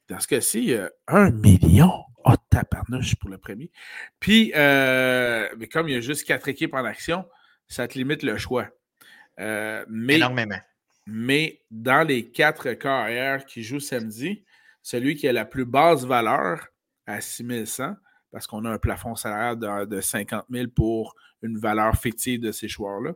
[0.09, 1.93] Dans ce cas-ci, il y a un million.
[2.25, 3.71] Oh, tabarnouche pour le premier.
[4.21, 7.25] Puis, mais comme il y a juste quatre équipes en action,
[7.67, 8.69] ça te limite le choix.
[9.41, 10.59] Euh, mais, Énormément.
[11.07, 14.45] Mais dans les quatre carrières qui jouent samedi,
[14.83, 16.69] celui qui a la plus basse valeur
[17.07, 17.95] à 6100,
[18.33, 22.67] parce qu'on a un plafond salarial de, 50 000 pour une valeur fictive de ces
[22.67, 23.13] joueurs-là,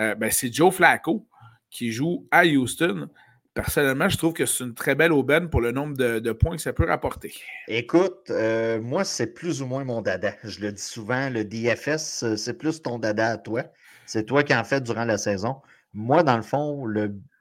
[0.00, 1.26] euh, ben, c'est Joe Flacco
[1.70, 3.08] qui joue à Houston.
[3.54, 6.62] Personnellement, je trouve que c'est une très belle aubaine pour le nombre de, points que
[6.62, 7.34] ça peut rapporter.
[7.66, 10.34] Écoute, euh, moi, c'est plus ou moins mon dada.
[10.44, 13.64] Je le dis souvent, le DFS, c'est plus ton dada à toi.
[14.06, 15.56] C'est toi qui en fais durant la saison.
[15.92, 16.84] Moi, dans le fond,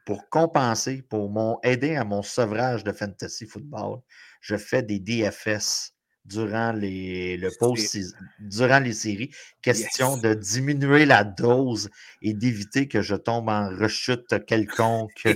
[0.06, 4.00] pour compenser, pour aider à mon sevrage de fantasy football,
[4.42, 5.97] je fais des DFS
[6.28, 7.98] durant les, le post
[8.40, 9.32] durant les séries.
[9.62, 11.90] Question de diminuer la dose
[12.22, 15.28] et d'éviter que je tombe en rechute quelconque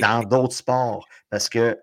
[0.00, 1.06] dans d'autres sports.
[1.30, 1.78] Parce que,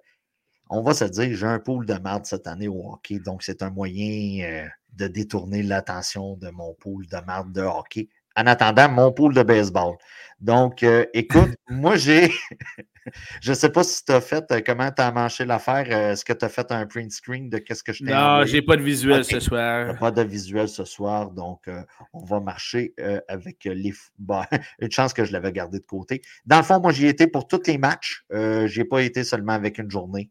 [0.70, 3.64] on va se dire, j'ai un pool de merde cette année au hockey, donc c'est
[3.64, 8.88] un moyen euh, de détourner l'attention de mon pool de merde de hockey en attendant
[8.88, 9.98] mon pool de baseball.
[10.40, 12.32] Donc, euh, écoute, moi, j'ai.
[13.42, 15.88] je ne sais pas si tu as fait, euh, comment tu as manché l'affaire.
[15.90, 18.46] Euh, est-ce que tu as fait un print screen de qu'est-ce que je t'ai Non,
[18.46, 19.98] j'ai pas de visuel ce soir.
[19.98, 21.32] Pas de visuel ce soir.
[21.32, 21.68] Donc,
[22.14, 22.94] on va marcher
[23.28, 23.94] avec les.
[24.20, 24.48] Bah,
[24.80, 26.22] une chance que je l'avais gardé de côté.
[26.46, 28.24] Dans le fond, moi, j'y étais pour tous les matchs.
[28.30, 30.30] je n'ai pas été seulement avec une journée.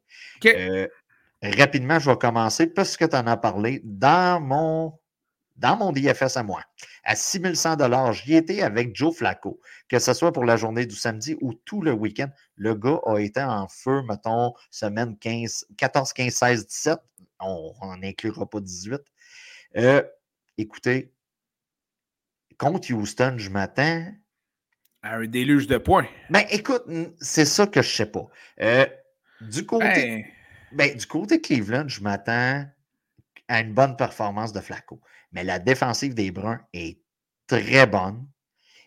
[1.42, 4.92] rapidement, je vais commencer, puisque tu en as parlé, dans mon
[5.56, 6.62] dans mon DFS à moi,
[7.04, 11.36] à 6100 j'y étais avec Joe Flacco, que ce soit pour la journée du samedi
[11.40, 12.28] ou tout le week-end.
[12.56, 16.98] Le gars a été en feu, mettons, semaine 15, 14, 15, 16, 17.
[17.40, 19.00] On n'inclura pas 18.
[19.76, 20.02] Euh,
[20.58, 21.12] écoutez,
[22.58, 24.06] contre Houston, je m'attends.
[25.02, 26.06] À un déluge de points.
[26.30, 26.84] Ben, écoute,
[27.20, 28.26] c'est ça que je ne sais pas.
[28.60, 28.86] Euh,
[29.40, 29.84] du côté.
[29.84, 30.24] Ben...
[30.72, 32.66] ben, du côté Cleveland, je m'attends
[33.48, 35.00] à une bonne performance de Flacco
[35.32, 37.00] mais la défensive des Bruns est
[37.46, 38.26] très bonne.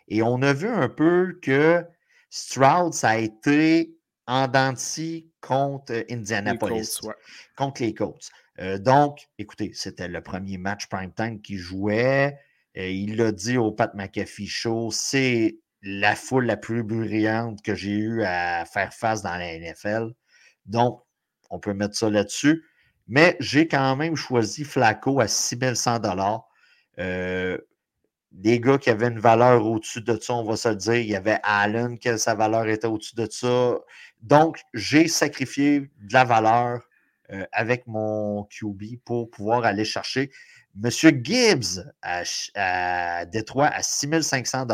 [0.08, 1.86] Et on a vu un peu que
[2.30, 3.96] Stroud, ça a été
[4.28, 7.00] en denti contre Indianapolis,
[7.56, 8.30] contre les Colts.
[8.60, 12.38] Euh, donc, écoutez, c'était le premier match prime time qu'il jouait.
[12.78, 17.74] Euh, il l'a dit au Pat McAfee Show, c'est la foule la plus brillante que
[17.74, 20.12] j'ai eu à faire face dans la NFL.
[20.66, 21.02] Donc,
[21.50, 22.64] on peut mettre ça là-dessus.
[23.10, 26.00] Mais j'ai quand même choisi Flacco à 6100
[27.00, 27.58] euh,
[28.32, 30.96] des gars qui avaient une valeur au-dessus de ça, on va se le dire.
[30.96, 33.80] Il y avait Allen, que sa valeur était au-dessus de ça.
[34.22, 36.82] Donc, j'ai sacrifié de la valeur
[37.32, 40.30] euh, avec mon QB pour pouvoir aller chercher
[40.84, 40.92] M.
[41.24, 42.22] Gibbs à,
[42.54, 44.68] à Détroit à 6500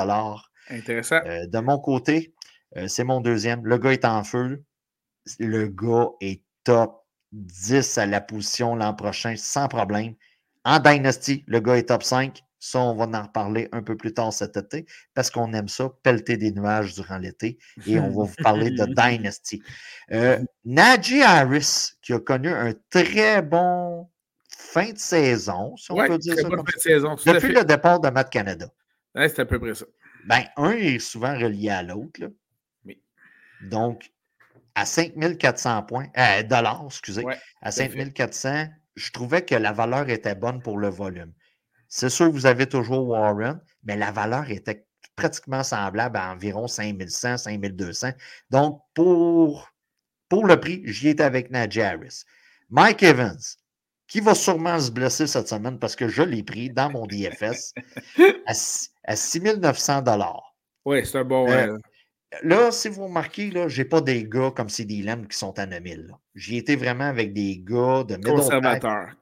[0.70, 1.22] Intéressant.
[1.26, 2.34] Euh, de mon côté,
[2.88, 3.66] c'est mon deuxième.
[3.66, 4.66] Le gars est en feu.
[5.40, 7.05] Le gars est top
[7.36, 10.16] 10 à la position l'an prochain sans problème.
[10.64, 12.42] En Dynasty, le gars est top 5.
[12.58, 15.92] Ça, on va en reparler un peu plus tard cet été parce qu'on aime ça,
[16.02, 17.60] pelleter des nuages durant l'été.
[17.86, 18.86] Et on va vous parler de
[19.18, 19.62] Dynasty.
[20.12, 24.10] Euh, Najee Harris, qui a connu un très bon
[24.50, 26.50] fin de saison, si on peut dire ça.
[26.50, 28.68] Comme Saison, Depuis le départ de Matt Canada.
[29.14, 29.86] c'est à peu près ça.
[30.26, 32.20] Ben, un est souvent relié à l'autre.
[32.84, 33.00] Oui.
[33.62, 34.12] Donc,
[34.76, 37.26] à 5400 points, euh, dollars, excusez,
[37.62, 41.34] à 5400, je trouvais que la valeur était bonne pour le volume.
[41.88, 44.86] C'est sûr vous avez toujours Warren, mais la valeur était
[45.16, 48.10] pratiquement semblable à environ 5100, 5200.
[48.50, 49.70] Donc, pour,
[50.28, 52.24] pour le prix, j'y étais avec Najee Harris.
[52.70, 53.40] Mike Evans,
[54.08, 57.74] qui va sûrement se blesser cette semaine parce que je l'ai pris dans mon DFS
[58.46, 58.52] à,
[59.06, 60.04] à 6900
[60.86, 61.50] Oui, c'est un bon.
[61.50, 61.78] Euh,
[62.44, 65.66] Là, si vous remarquez, je n'ai pas des gars comme CD Lamb qui sont à
[65.66, 66.12] 9000.
[66.36, 69.16] J'ai été vraiment avec des gars de Conservateurs.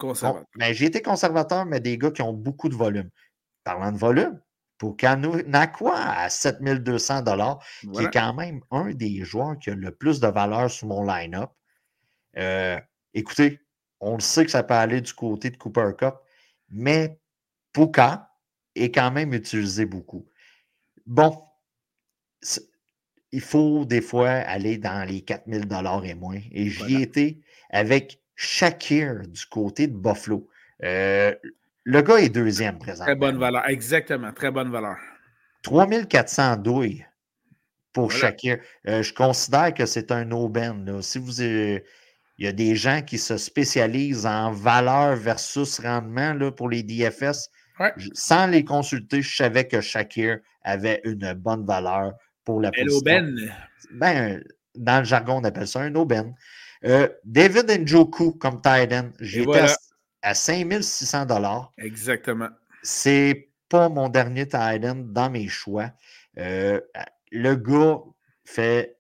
[0.56, 3.10] mais j'ai été conservateur, mais des gars qui ont beaucoup de volume.
[3.64, 4.40] Parlant de volume,
[4.78, 7.24] pour Kanakwa à 7200
[7.94, 11.06] qui est quand même un des joueurs qui a le plus de valeur sur mon
[11.06, 11.52] line-up.
[12.38, 12.80] Euh,
[13.14, 13.62] écoutez,
[14.00, 16.16] on le sait que ça peut aller du côté de Cooper Cup,
[16.70, 17.18] mais
[17.72, 18.30] Puka
[18.76, 20.28] est quand même utilisé beaucoup.
[21.06, 21.42] Bon,
[23.34, 26.40] il faut des fois aller dans les 4000 dollars et moins.
[26.52, 27.40] Et j'y étais
[27.72, 30.48] avec Shakir du côté de Buffalo.
[30.84, 31.34] Euh,
[31.84, 33.06] le gars est deuxième présentement.
[33.06, 34.98] Très bonne valeur, exactement, très bonne valeur.
[35.64, 37.06] 3400 douilles
[37.92, 38.60] pour Shakir.
[38.88, 41.02] Euh, je considère que c'est un aubaine.
[41.02, 46.52] Si vous il y a des gens qui se spécialisent en valeur versus rendement là,
[46.52, 47.50] pour les DFS.
[48.14, 53.36] Sans les consulter, je savais que Shakir avait une bonne valeur pour la aubaine.
[53.92, 54.44] Ben,
[54.76, 56.36] dans le jargon, on appelle ça un aubaine.
[56.86, 59.66] Euh, David Njoku comme Titan, j'étais
[60.22, 61.74] à 5600 dollars.
[61.78, 62.50] Exactement.
[62.82, 65.92] C'est pas mon dernier Titan dans mes choix.
[66.38, 66.82] Euh,
[67.32, 68.00] le gars
[68.46, 68.98] fait.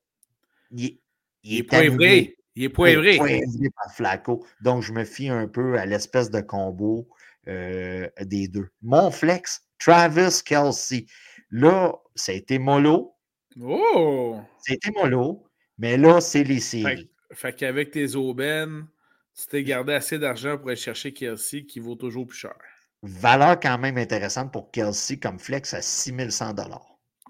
[0.71, 0.97] Il,
[1.43, 2.37] est, poivré.
[2.55, 3.15] Il est poivré.
[3.15, 4.45] Il est poivré par Flaco.
[4.61, 7.07] Donc, je me fie un peu à l'espèce de combo
[7.47, 8.69] euh, des deux.
[8.81, 11.05] Mon flex, Travis Kelsey.
[11.51, 13.13] Là, ça a été mollo.
[13.61, 14.39] Oh!
[14.69, 15.43] A été mollo,
[15.77, 17.09] mais là, c'est les séries.
[17.31, 18.87] Fait, qu'avec tes aubaines,
[19.35, 22.55] tu t'es gardé assez d'argent pour aller chercher Kelsey qui vaut toujours plus cher.
[23.01, 26.55] Valeur quand même intéressante pour Kelsey comme flex à 6100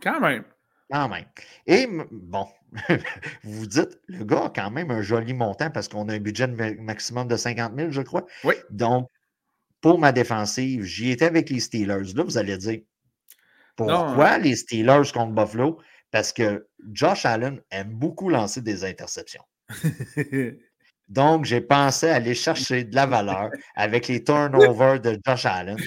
[0.01, 0.43] Quand même.
[0.91, 1.25] Quand même.
[1.65, 2.97] Et bon, vous
[3.43, 6.47] vous dites, le gars a quand même un joli montant parce qu'on a un budget
[6.47, 8.25] maximum de 50 000, je crois.
[8.43, 8.55] Oui.
[8.69, 9.07] Donc,
[9.81, 12.13] pour ma défensive, j'y étais avec les Steelers.
[12.13, 12.81] Là, vous allez dire,
[13.75, 14.37] pourquoi hein.
[14.37, 15.79] les Steelers contre Buffalo?
[16.13, 19.43] Parce que Josh Allen aime beaucoup lancer des interceptions.
[21.09, 25.77] Donc, j'ai pensé aller chercher de la valeur avec les turnovers de Josh Allen.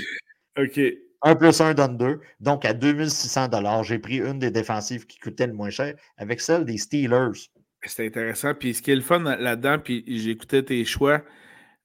[0.58, 0.80] OK.
[1.22, 2.20] 1 plus 1 donne 2.
[2.40, 6.64] Donc, à 2600 j'ai pris une des défensives qui coûtait le moins cher avec celle
[6.64, 7.48] des Steelers.
[7.82, 8.52] C'est intéressant.
[8.52, 11.22] Puis, ce qui est le fun là-dedans, puis j'écoutais tes choix,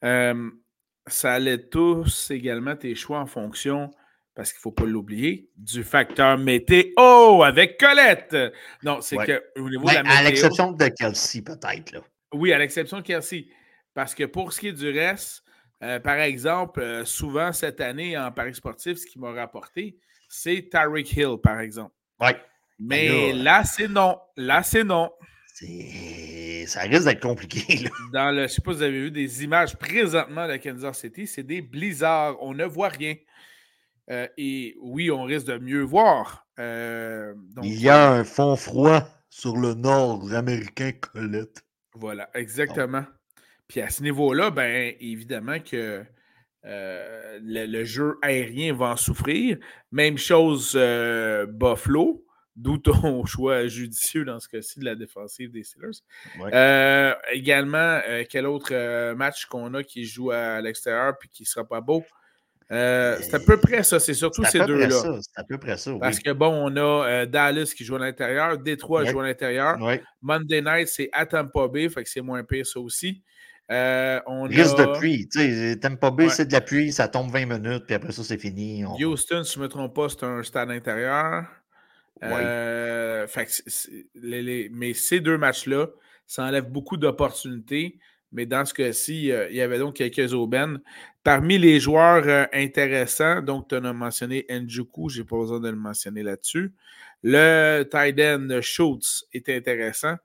[0.03, 0.49] euh,
[1.05, 3.91] ça allait tous également tes choix en fonction
[4.35, 8.35] parce qu'il ne faut pas l'oublier, du facteur météo avec Colette.
[8.83, 10.17] Non, c'est que au niveau de la météo.
[10.17, 12.03] À l'exception de Kelsey, peut-être.
[12.33, 13.47] Oui, à l'exception de Kelsey.
[13.93, 15.43] Parce que pour ce qui est du reste,
[15.83, 19.97] euh, par exemple, euh, souvent cette année en Paris sportif, ce qui m'a rapporté,
[20.29, 21.93] c'est Tyreek Hill, par exemple.
[22.19, 22.29] Oui.
[22.79, 24.17] Mais là, c'est non.
[24.37, 25.11] Là, c'est non.
[26.67, 27.89] Ça risque d'être compliqué.
[28.13, 30.99] Dans le, je ne sais pas si vous avez vu des images présentement de Kansas
[30.99, 32.37] City, c'est des blizzards.
[32.41, 33.15] On ne voit rien.
[34.09, 36.47] Euh, et oui, on risque de mieux voir.
[36.59, 37.33] Euh,
[37.63, 41.63] Il y a un fond froid sur le nord américain, Colette.
[41.93, 43.05] Voilà, exactement.
[43.67, 46.03] Puis à ce niveau-là, bien évidemment que
[46.65, 49.57] euh, le, jeu aérien va en souffrir.
[49.91, 50.75] Même chose
[51.47, 56.01] Buffalo, d'où ton choix judicieux dans ce cas-ci de la défensive des Steelers.
[57.31, 61.81] également, quel autre match qu'on a qui joue à l'extérieur puis qui ne sera pas
[61.81, 62.03] beau?
[62.71, 63.99] Euh, c'est à peu près ça.
[63.99, 64.89] C'est surtout ces deux-là.
[64.89, 65.91] C'est à peu près ça.
[65.99, 69.77] Parce que bon, on a euh, Dallas qui joue à l'intérieur, Détroit joue à l'intérieur.
[70.21, 73.21] Monday night, c'est à Tampa Bay, fait que c'est moins pire ça aussi.
[73.69, 75.27] Euh, on Risque de pluie.
[75.79, 78.83] Tampa Bay, c'est de la pluie, ça tombe 20 minutes, puis après ça, c'est fini.
[78.85, 81.45] Houston, si je ne me trompe pas, c'est un stade intérieur.
[82.21, 83.25] mais
[84.93, 85.87] ces deux matchs-là,
[86.25, 87.99] ça enlève beaucoup d'opportunités.
[88.31, 90.79] Mais dans ce cas-ci, il y avait donc quelques aubaines.
[91.23, 95.69] Parmi les joueurs euh, intéressants, donc tu as mentionné Njuku, je n'ai pas besoin de
[95.69, 96.73] le mentionner là-dessus.
[97.21, 100.15] Le Tiden Schultz est intéressant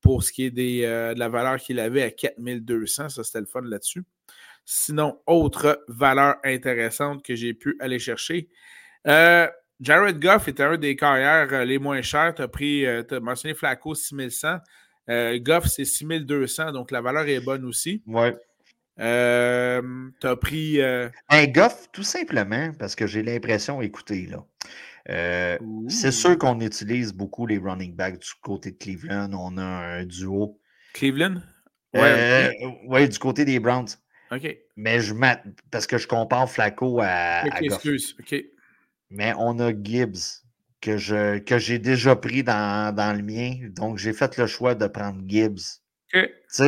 [0.00, 3.08] pour ce qui est des, euh, de la valeur qu'il avait à 4200.
[3.08, 4.04] Ça, c'était le fun là-dessus.
[4.64, 8.48] Sinon, autre valeur intéressante que j'ai pu aller chercher.
[9.08, 9.48] Euh,
[9.80, 12.32] Jared Goff était un des carrières les moins chers.
[12.34, 12.42] Tu
[12.86, 14.58] as as mentionné Flacco 6100.
[15.08, 18.02] Goff, c'est 6200, donc la valeur est bonne aussi.
[18.06, 18.34] Ouais.
[19.00, 19.82] Euh,
[20.20, 20.80] tu as pris.
[20.80, 24.44] Euh, un Goff, tout simplement, parce que j'ai l'impression, écoutez, là.
[25.10, 29.30] Euh, c'est sûr qu'on utilise beaucoup les running backs du côté de Cleveland.
[29.34, 30.58] On a un duo.
[30.94, 31.42] Cleveland?
[31.92, 32.50] Ouais,
[32.86, 33.88] ouais du côté des Browns.
[34.32, 34.56] OK.
[34.76, 35.14] Mais je
[35.70, 37.86] parce que je compare Flacco à, Goff.
[38.18, 38.44] OK.
[39.10, 40.43] Mais on a Gibbs
[40.84, 43.56] que, je, que j'ai déjà pris dans, dans le mien.
[43.70, 45.80] Donc, j'ai fait le choix de prendre Gibbs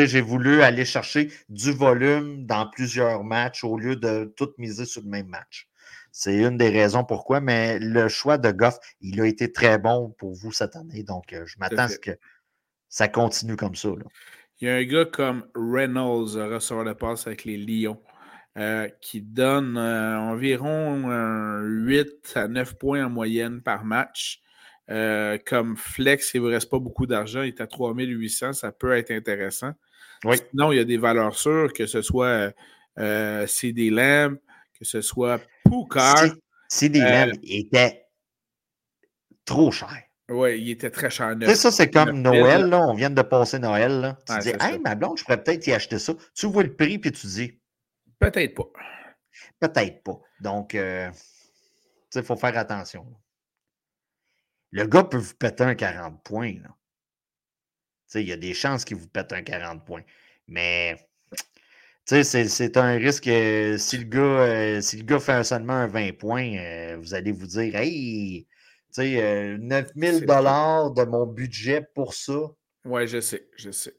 [0.05, 5.03] j'ai voulu aller chercher du volume dans plusieurs matchs au lieu de tout miser sur
[5.03, 5.69] le même match.
[6.11, 10.15] C'est une des raisons pourquoi, mais le choix de Goff, il a été très bon
[10.19, 11.03] pour vous cette année.
[11.03, 12.13] Donc, euh, je m'attends à ce que
[12.89, 13.91] ça continue comme ça.
[14.61, 18.01] Il y a un gars comme Reynolds à recevoir la passe avec les Lions.
[18.57, 21.09] Euh, qui donne euh, environ
[21.61, 24.41] 8 à 9 points en moyenne par match.
[24.89, 28.93] comme flex, il ne vous reste pas beaucoup d'argent, il est à 3800, ça peut
[28.93, 29.73] être intéressant.
[30.25, 30.37] Oui.
[30.51, 32.53] Sinon, il y a des valeurs sûres, que ce soit
[33.47, 34.39] CD Lamb,
[34.79, 36.27] que ce soit Poukar.
[36.69, 38.07] CD Lamb était
[39.45, 40.07] trop cher.
[40.29, 41.37] Oui, il était très cher.
[41.41, 42.81] Tu sais, ça, c'est comme Noël, là.
[42.81, 44.19] On vient de passer Noël, là.
[44.27, 46.15] Tu dis, hey, ma blonde, je pourrais peut-être y acheter ça.
[46.35, 47.59] Tu vois le prix, puis tu dis.
[48.19, 48.71] Peut-être pas.
[49.61, 50.21] Peut-être pas.
[50.41, 51.11] Donc, euh,
[52.15, 53.07] il faut faire attention.
[54.71, 56.55] Le gars peut vous péter un 40 points,
[58.15, 60.03] il y a des chances qu'il vous pète un 40 points.
[60.47, 60.97] Mais,
[62.05, 63.27] c'est un risque.
[63.27, 67.33] Euh, si, le gars, euh, si le gars fait seulement un 20 points, vous allez
[67.33, 68.47] vous dire, hey,
[68.95, 72.39] tu sais, 9000 euh, dollars de mon budget pour ça.
[72.85, 73.95] Oui, je sais, je sais.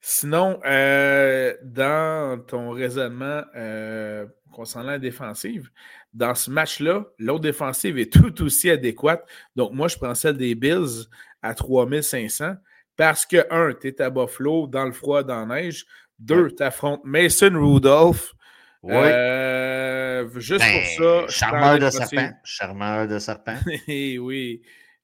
[0.00, 5.70] Sinon, euh, dans ton raisonnement euh, concernant la défensive,
[6.14, 9.26] dans ce match-là, l'autre défensive est tout aussi adéquate.
[9.56, 11.06] Donc, moi, je prends celle des Bills
[11.42, 12.54] à 3500
[12.96, 15.86] parce que, un, tu es à Buffalo, dans le froid, dans la neige.
[16.18, 18.34] Deux, tu affrontes Mason Rudolph,
[18.82, 18.94] oui.
[18.94, 21.28] Euh, juste pour ben, ça.
[21.28, 22.30] Charmeur de serpent.
[22.44, 23.56] Charmeur de serpent.
[23.88, 24.62] Et oui.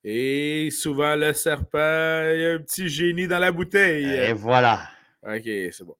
[0.08, 4.06] Et souvent, le serpent, il y a un petit génie dans la bouteille.
[4.06, 4.88] Et voilà.
[5.24, 5.96] OK, c'est bon.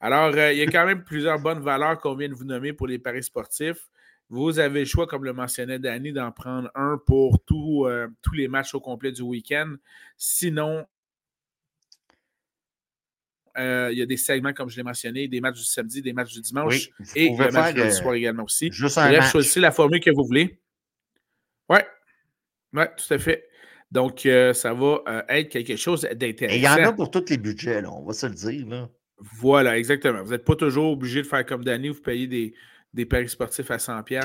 [0.00, 2.72] Alors, euh, il y a quand même plusieurs bonnes valeurs qu'on vient de vous nommer
[2.72, 3.90] pour les paris sportifs.
[4.30, 8.48] Vous avez le choix, comme le mentionnait Danny, d'en prendre un pour euh, tous les
[8.48, 9.74] matchs au complet du week-end.
[10.16, 10.86] Sinon,
[13.58, 16.14] euh, il y a des segments, comme je l'ai mentionné, des matchs du samedi, des
[16.14, 18.72] matchs du dimanche et des matchs du soir également aussi.
[18.72, 20.58] Juste un Bref, choisissez la formule que vous voulez.
[22.74, 23.48] Oui, tout à fait.
[23.92, 26.54] Donc, euh, ça va euh, être quelque chose d'intéressant.
[26.54, 28.66] Et il y en a pour tous les budgets, on va se le dire.
[28.66, 28.88] Là.
[29.38, 30.22] Voilà, exactement.
[30.22, 32.54] Vous n'êtes pas toujours obligé de faire comme Danny, vous payez des,
[32.94, 34.22] des paris sportifs à 100$.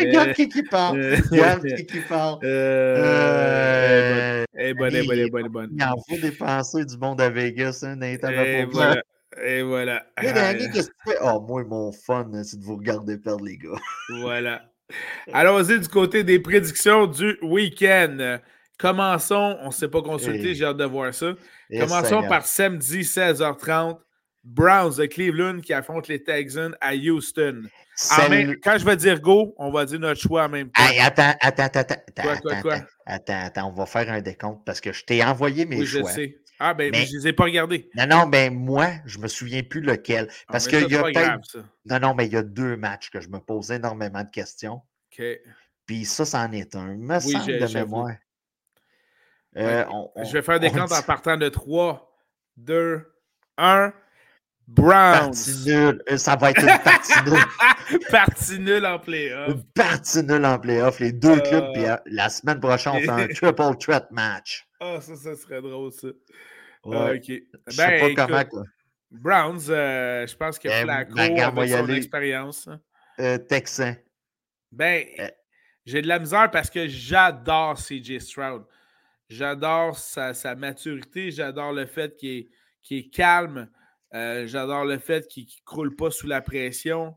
[0.00, 0.98] Regarde qui qui parle.
[1.30, 2.38] Regarde qui qui parle.
[2.42, 5.70] Euh, eh bonne, eh bonne, eh bonne, bonne.
[5.74, 9.02] Il en faut dépenser du monde à Vegas, hein, Et voilà.
[9.42, 10.06] Et voilà.
[10.16, 11.16] qu'est-ce que tu fais?
[11.22, 13.78] Oh, moi, mon fun, c'est de vous regarder perdre, les gars.
[14.20, 14.71] voilà.
[15.32, 18.38] Allons-y du côté des prédictions du week-end.
[18.78, 21.34] Commençons, on ne s'est pas consulté, j'ai hâte de voir ça.
[21.70, 23.98] Commençons par samedi 16h30.
[24.44, 27.62] Browns de Cleveland qui affrontent les Texans à Houston.
[28.62, 30.82] quand je vais dire go, on va dire notre choix en même temps.
[31.00, 32.78] attends, attends, attends, quoi, quoi, quoi?
[33.06, 36.10] attends, attends, on va faire un décompte parce que je t'ai envoyé mes oui, choix.
[36.10, 36.36] Je sais.
[36.64, 37.90] Ah, ben, mais, je ne les ai pas regardés.
[37.96, 40.28] Non, non, mais moi, je ne me souviens plus lequel.
[40.30, 41.58] Ah, parce qu'il y a peut-être.
[41.86, 44.80] Non, non, mais il y a deux matchs que je me pose énormément de questions.
[45.12, 45.24] OK.
[45.86, 46.96] Puis ça, c'en est un.
[46.96, 48.14] Me oui, semble de mémoire.
[49.56, 49.84] Euh,
[50.24, 52.16] je vais faire des comptes en partant de 3,
[52.58, 53.12] 2,
[53.58, 53.92] 1.
[54.68, 55.32] Browns.
[55.32, 56.02] Partie nulle.
[56.08, 58.00] Euh, ça va être une partie nulle.
[58.10, 59.48] partie nulle en playoff.
[59.48, 61.00] Une partie nulle en playoff.
[61.00, 61.72] Les deux clubs.
[61.74, 64.66] Puis euh, la semaine prochaine, on fait un triple threat match.
[64.80, 66.08] Ah, ça, ça serait drôle, ça.
[66.84, 67.16] Ouais.
[67.16, 67.42] OK.
[67.66, 68.44] Je sais ben, pas comment.
[68.44, 68.64] Quoi.
[69.10, 72.68] Browns, euh, je pense que euh, Flacco, avec son expérience.
[73.20, 73.94] Euh, Texan.
[74.70, 75.04] Ben,
[75.84, 78.64] j'ai de la misère parce que j'adore CJ Stroud.
[79.28, 81.30] J'adore sa, sa, maturité.
[81.30, 82.48] J'adore le fait qu'il est,
[82.82, 83.68] qu est, calme.
[84.14, 87.16] Euh, j'adore le fait qu'il ne croule pas sous la pression.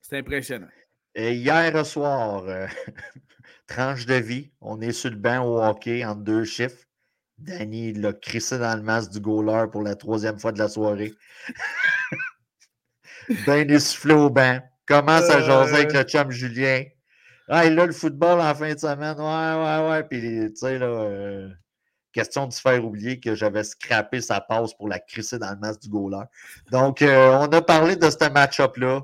[0.00, 0.68] C'est impressionnant.
[1.14, 2.66] Et hier soir, euh,
[3.66, 6.84] tranche de vie, on est sur le banc au hockey en deux chiffres.
[7.38, 11.12] Danny l'a crissé dans le masque du goaler pour la troisième fois de la soirée.
[13.46, 14.60] ben essoufflé au banc.
[14.86, 16.84] Commence à jaser avec le chum Julien.
[17.48, 19.18] Ah, il a le football en fin de semaine.
[19.18, 20.02] Ouais, ouais, ouais.
[20.04, 21.48] Puis, tu sais, là, euh,
[22.12, 25.58] Question de se faire oublier que j'avais scrappé sa passe pour la crisser dans le
[25.58, 26.24] masque du goaler.
[26.70, 29.02] Donc, euh, on a parlé de ce match-up-là.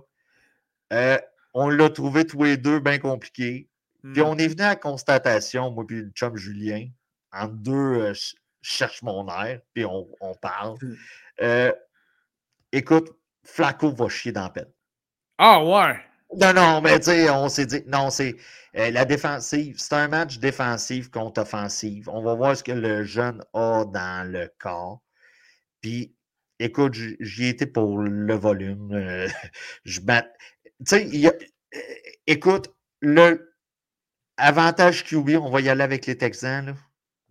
[0.93, 1.19] Euh,
[1.53, 3.69] on l'a trouvé tous les deux bien compliqué.
[4.13, 4.53] Puis on est hmm.
[4.53, 6.89] venu à la constatation, moi puis le chum Julien,
[7.35, 10.77] en deux, je cherche mon air, puis on, parle.
[10.81, 11.71] Hmm.
[12.73, 13.11] écoute,
[13.45, 14.73] Flaco va chier dans la peine.
[15.39, 16.01] Ah ouais!
[16.37, 18.37] Non, non, mais tu sais, on s'est dit, non, c'est
[18.77, 19.77] euh, la défensive.
[19.79, 22.09] C'est un match défensif contre offensive.
[22.09, 25.01] On va voir ce que le jeune a dans le corps.
[25.81, 26.15] Puis,
[26.59, 28.93] écoute, j'y étais pour le volume.
[28.93, 29.29] Euh,
[29.85, 30.07] je Tu
[30.87, 31.79] sais, euh,
[32.27, 33.55] écoute, le
[34.37, 36.75] avantage QB, on va y aller avec les Texans,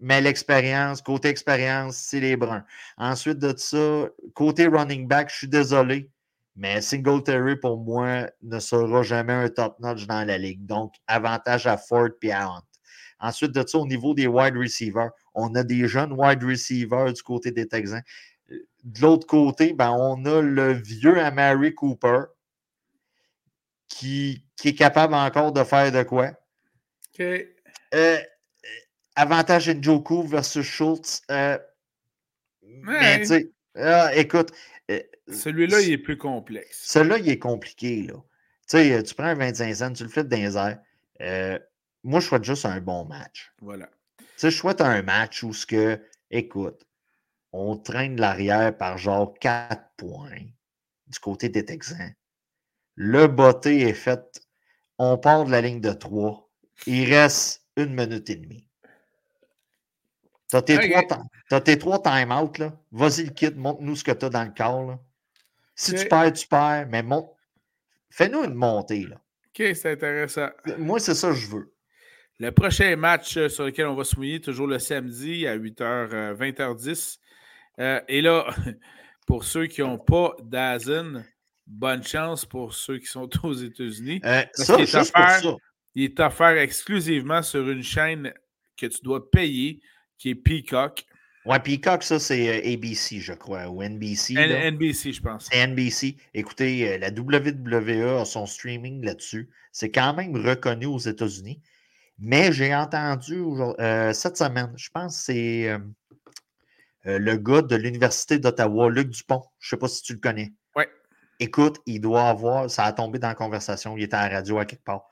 [0.05, 2.65] Mais l'expérience, côté expérience, c'est les Bruns.
[2.97, 6.11] Ensuite de ça, côté running back, je suis désolé.
[6.57, 10.65] Mais Singletary, pour moi, ne sera jamais un top-notch dans la ligue.
[10.65, 12.63] Donc, avantage à Ford et à Hunt.
[13.21, 17.23] Ensuite de ça, au niveau des wide receivers, on a des jeunes wide receivers du
[17.23, 18.03] côté des Texans.
[18.49, 22.23] de l'autre côté, ben, on a le vieux Amari Cooper
[23.87, 26.31] qui, qui, est capable encore de faire de quoi?
[27.17, 27.25] OK.
[27.95, 28.17] Euh,
[29.15, 31.21] avantage Njoku versus Schultz.
[31.31, 31.57] Euh,
[32.61, 34.51] mais tu sais, ah, écoute.
[34.91, 36.81] Euh, Celui-là, il est plus complexe.
[36.83, 38.03] Celui-là, il est compliqué.
[38.03, 38.15] Là.
[38.67, 41.59] Tu sais, tu prends un 25 cents, tu le fais dans les airs.
[42.03, 43.53] moi, je souhaite juste un bon match.
[43.61, 43.89] Voilà.
[44.17, 45.99] Tu sais, je souhaite un match où ce que,
[46.31, 46.85] écoute,
[47.53, 50.47] on traîne l'arrière par genre 4 points
[51.07, 52.13] du côté des Texans.
[52.95, 54.41] Le botté est fait.
[54.97, 56.49] On part de la ligne de 3.
[56.87, 58.67] Il reste une minute et demie.
[60.53, 62.73] T'as tes, trois, tes trois time-out, là.
[62.91, 64.99] Vas-y, le kit, montre-nous ce que tu as dans le corps, là.
[65.73, 67.31] Si tu perds, tu perds, mais monte.
[68.11, 69.15] Fais-nous une montée, là.
[69.15, 70.49] OK, c'est intéressant.
[70.77, 71.73] Moi, c'est ça que je veux.
[72.39, 76.35] Le prochain match euh, sur lequel on va se mouiller, toujours le samedi à 8h,
[76.37, 77.17] 20h10.
[77.79, 78.45] Euh, et là,
[79.25, 81.25] pour ceux qui n'ont pas Dazen,
[81.65, 84.21] bonne chance pour ceux qui sont aux États-Unis.
[84.23, 85.57] Euh, ça, il, est offert,
[85.95, 88.31] il est offert exclusivement sur une chaîne
[88.77, 89.81] que tu dois payer,
[90.23, 91.05] qui est Peacock.
[91.45, 94.35] Ouais, Peacock, ça, c'est euh, ABC, je crois, ou NBC.
[94.35, 95.49] NBC, je pense.
[95.51, 96.15] C'est NBC.
[96.33, 99.49] Écoutez, la WWE a son streaming là-dessus.
[99.73, 101.61] C'est quand même reconnu aux États-Unis.
[102.19, 103.43] Mais j'ai entendu
[104.13, 105.77] cette semaine, je pense que c'est
[107.05, 109.43] euh, le gars de l'Université d'Ottawa, Luc Dupont.
[109.59, 110.53] Je ne sais pas si tu le connais.
[110.77, 110.85] Oui.
[111.41, 114.59] Écoute, il doit avoir, ça a tombé dans la conversation, il était à la radio
[114.59, 115.03] à quelque part.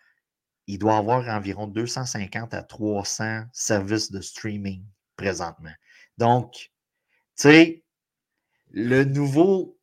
[0.67, 4.85] Il doit avoir environ 250 à 300 services de streaming
[5.21, 5.73] présentement.
[6.17, 6.69] Donc, tu
[7.35, 7.83] sais,
[8.71, 9.77] le nouveau.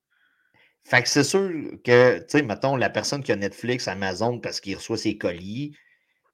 [0.84, 1.50] Fait que c'est sûr
[1.84, 5.72] que, tu sais, mettons, la personne qui a Netflix, Amazon, parce qu'il reçoit ses colis,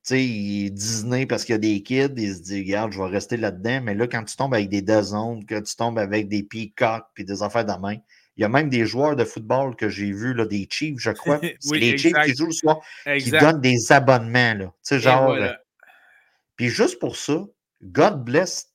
[0.06, 3.08] tu sais, Disney, parce qu'il y a des kids, il se dit, regarde, je vais
[3.08, 3.80] rester là-dedans.
[3.82, 7.24] Mais là, quand tu tombes avec des Dazon, que tu tombes avec des Peacock, puis
[7.24, 7.96] des affaires de main,
[8.36, 11.10] il y a même des joueurs de football que j'ai vus, là, des Chiefs, je
[11.10, 11.40] crois.
[11.60, 12.80] C'est les Chiefs qui jouent le soir,
[13.18, 14.66] qui donnent des abonnements, là.
[14.66, 15.30] Tu sais, genre.
[15.30, 15.52] Euh,
[16.56, 17.44] puis juste pour ça,
[17.82, 18.73] God bless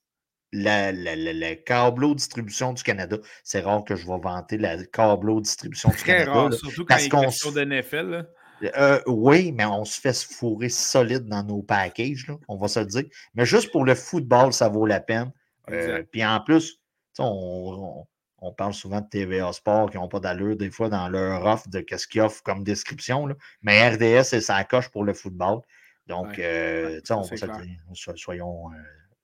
[0.52, 3.18] la, la, la, câbleau distribution du Canada.
[3.44, 6.32] C'est rare que je vais vanter la câbleau distribution du Canada.
[6.32, 8.28] Rare, surtout quand il y a question de NFL.
[8.76, 12.68] Euh, oui, mais on se fait se fourrer solide dans nos packages, là, on va
[12.68, 13.06] se le dire.
[13.34, 15.32] Mais juste pour le football, ça vaut la peine.
[15.70, 16.80] Euh, puis en plus,
[17.20, 18.06] on,
[18.40, 21.70] on, parle souvent de TVA Sport qui n'ont pas d'allure des fois dans leur offre
[21.70, 23.28] de qu'est-ce qu'ils offrent comme description.
[23.28, 23.36] Là.
[23.62, 25.62] Mais RDS, c'est sa coche pour le football.
[26.08, 28.72] Donc, euh, on va se dire, soyons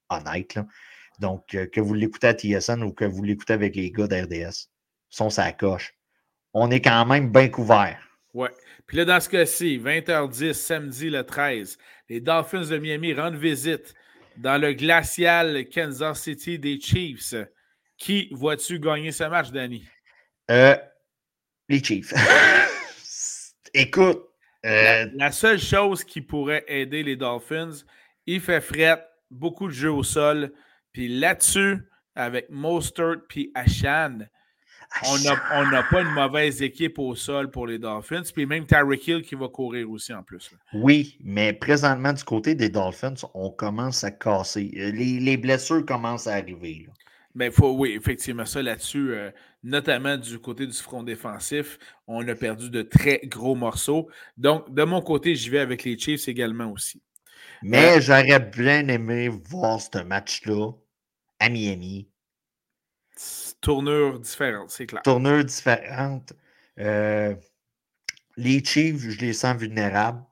[0.09, 0.53] honnêtes.
[0.53, 0.65] Là.
[1.19, 4.69] Donc, que vous l'écoutez à TSN ou que vous l'écoutez avec les gars d'RDS,
[5.09, 5.93] sont sa coche.
[6.53, 7.99] On est quand même bien couvert.
[8.33, 8.51] Ouais.
[8.85, 11.77] Puis là, dans ce cas-ci, 20h10, samedi le 13,
[12.09, 13.93] les Dolphins de Miami rendent visite
[14.37, 17.35] dans le glacial Kansas City des Chiefs.
[17.97, 19.85] Qui vois-tu gagner ce match, Danny?
[20.51, 20.75] Euh,
[21.69, 22.13] les Chiefs.
[23.73, 24.21] Écoute.
[24.65, 27.71] Euh, la, seule chose qui pourrait aider les Dolphins,
[28.25, 30.51] il fait fret, beaucoup de jeux au sol.
[30.95, 31.79] Puis là-dessus,
[32.15, 34.19] avec Mostert puis Ashan,
[35.05, 38.23] on n'a pas une mauvaise équipe au sol pour les Dolphins.
[38.33, 40.49] Puis même Tyreek Hill qui va courir aussi en plus.
[40.73, 44.71] Oui, mais présentement, du côté des Dolphins, on commence à casser.
[44.77, 46.87] Euh, les, blessures commencent à arriver.
[47.35, 49.31] Ben, faut, oui, effectivement, ça là-dessus, euh,
[49.63, 51.77] notamment du côté du front défensif,
[52.07, 54.07] on a perdu de très gros morceaux.
[54.37, 57.01] Donc, de mon côté, j'y vais avec les Chiefs également aussi.
[57.61, 60.71] Mais euh, j'aurais bien aimé voir ce match-là
[61.39, 62.09] à Miami
[63.61, 65.01] Tournure différente, c'est clair.
[65.01, 66.33] Tournure différente.
[66.79, 67.33] Euh,
[68.37, 70.23] les Chiefs, je les sens vulnérables.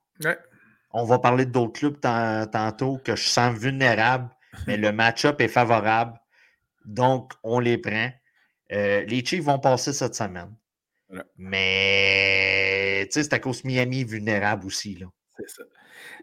[0.91, 4.29] On va parler d'autres clubs tantôt que je sens vulnérables,
[4.67, 6.19] mais le match-up est favorable.
[6.85, 8.11] Donc, on les prend.
[8.71, 10.53] Euh, les Chiefs vont passer cette semaine.
[11.37, 14.99] Mais, tu sais, c'est à cause de Miami vulnérable aussi.
[15.37, 15.63] C'est ça.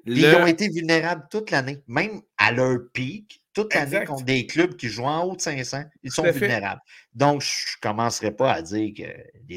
[0.04, 4.76] Ils ont été vulnérables toute l'année, même à leur pic toute l'année contre des clubs
[4.76, 6.80] qui jouent en haut de 500, ils sont vulnérables.
[7.14, 9.56] Donc, je ne commencerai pas à dire que.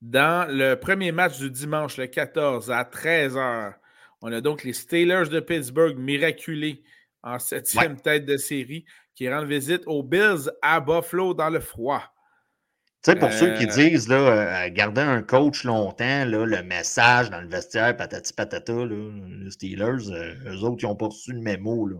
[0.00, 3.74] Dans le premier match du dimanche, le 14 à 13h,
[4.20, 6.82] on a donc les Steelers de Pittsburgh miraculés
[7.22, 12.02] en septième tête de série qui rendent visite aux Bills à Buffalo dans le froid.
[13.04, 14.16] Tu sais, pour ceux qui euh, disent, là,
[14.66, 20.10] euh, garder un coach longtemps, là, le message dans le vestiaire, patati patata, les Steelers,
[20.10, 21.88] euh, eux autres, ils n'ont pas reçu le mémo.
[21.88, 21.96] Là.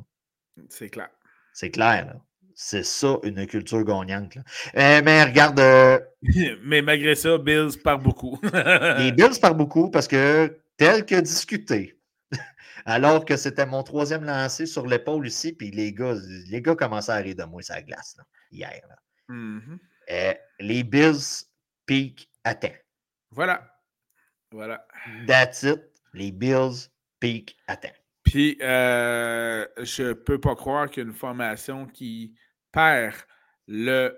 [0.68, 1.08] C'est clair.
[1.52, 2.14] C'est clair,
[2.54, 4.36] C'est ça, une culture gagnante.
[4.76, 5.60] Euh, mais regarde.
[5.60, 6.00] Euh,
[6.64, 8.38] mais malgré ça, Bills part beaucoup.
[8.98, 11.98] les Bills partent beaucoup parce que, tel que discuté,
[12.86, 16.14] alors que c'était mon troisième lancé sur l'épaule ici, puis les gars,
[16.48, 18.16] les gars commençaient à rire de moi sur la glace,
[18.50, 18.82] hier.
[19.28, 19.78] Mm-hmm.
[20.10, 21.46] Euh, les Bills
[21.86, 22.68] peak à temps.
[23.30, 23.68] Voilà.
[24.50, 24.86] Voilà.
[25.26, 25.80] That's it.
[26.12, 26.88] Les Bills
[27.20, 27.88] peak à temps.
[28.32, 32.32] Puis, euh, je peux pas croire qu'une formation qui
[32.72, 33.14] perd
[33.68, 34.16] le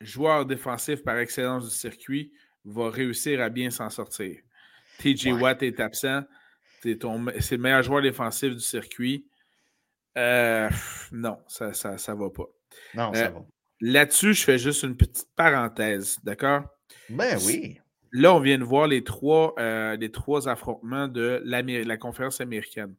[0.00, 2.32] joueur défensif par excellence du circuit
[2.64, 4.36] va réussir à bien s'en sortir.
[5.00, 6.22] TJ Watt est absent.
[6.80, 9.26] C'est le meilleur joueur défensif du circuit.
[10.16, 10.70] Euh,
[11.10, 12.46] non, ça ne va pas.
[12.94, 13.46] Non, ça euh, va.
[13.80, 16.62] Là-dessus, je fais juste une petite parenthèse, d'accord?
[17.10, 17.80] Ben oui.
[18.12, 22.94] Là, on vient de voir les trois, euh, les trois affrontements de la conférence américaine.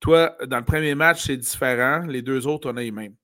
[0.00, 2.06] Toi, dans le premier match, c'est différent.
[2.06, 3.14] Les deux autres, on a les mêmes.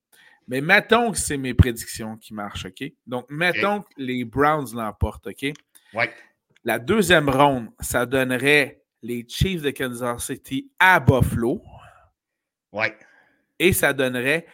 [0.49, 2.93] Mais mettons que c'est mes prédictions qui marchent, OK?
[3.07, 5.53] Donc, mettons que les Browns l'emportent, OK?
[5.95, 6.05] Oui.
[6.65, 11.63] La deuxième ronde, ça donnerait les Chiefs de Kansas City à Buffalo.
[12.73, 12.87] Oui.
[13.59, 14.47] Et ça donnerait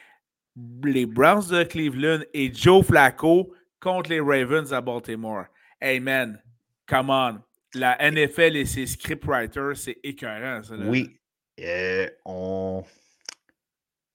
[0.84, 5.44] les Browns de Cleveland et Joe Flacco contre les Ravens à Baltimore.
[5.80, 6.40] Hey man,
[6.86, 7.40] come on.
[7.74, 10.74] La NFL et ses scriptwriters, c'est écœurant, ça.
[10.76, 11.16] Oui.
[11.60, 12.82] Euh, on...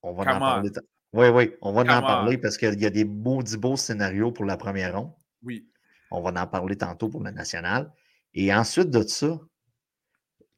[0.04, 0.70] on va en parler.
[1.14, 4.46] Oui, oui, on va en parler parce qu'il y a des beaux, beaux scénarios pour
[4.46, 5.14] la première ronde.
[5.44, 5.70] Oui.
[6.12, 7.92] On va en parler tantôt pour la nationale.
[8.34, 9.40] Et ensuite de ça,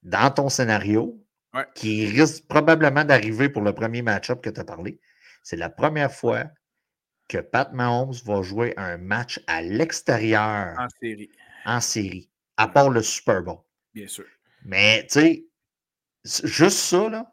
[0.01, 1.23] dans ton scénario,
[1.75, 4.99] qui risque probablement d'arriver pour le premier match-up que tu as parlé,
[5.43, 6.45] c'est la première fois
[7.27, 10.75] que Pat Mahomes va jouer un match à l'extérieur.
[10.77, 11.29] En série.
[11.65, 12.29] En série.
[12.57, 13.59] À part le Super Bowl.
[13.93, 14.25] Bien sûr.
[14.63, 15.45] Mais, tu sais,
[16.43, 17.31] juste ça, là,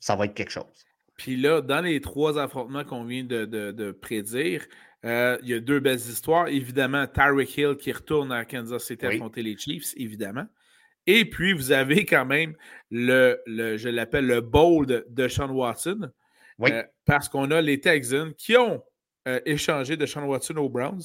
[0.00, 0.86] ça va être quelque chose.
[1.16, 4.66] Puis là, dans les trois affrontements qu'on vient de, prédire,
[5.04, 6.48] euh, il y a deux belles histoires.
[6.48, 10.46] Évidemment, Tyreek Hill qui retourne à Kansas City affronter les Chiefs, évidemment.
[11.06, 12.54] Et puis, vous avez quand même
[12.90, 16.10] le, le je l'appelle le bold de Sean Watson.
[16.58, 16.70] Oui.
[16.72, 18.82] Euh, parce qu'on a les Texans qui ont
[19.28, 21.02] euh, échangé de Sean Watson aux Browns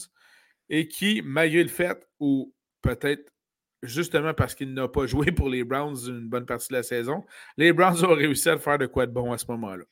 [0.70, 3.31] et qui, malgré le fait, ou peut-être
[3.84, 7.24] justement parce qu'il n'a pas joué pour les Browns une bonne partie de la saison,
[7.58, 9.84] les Browns ont réussi à faire de quoi de bon à ce moment-là.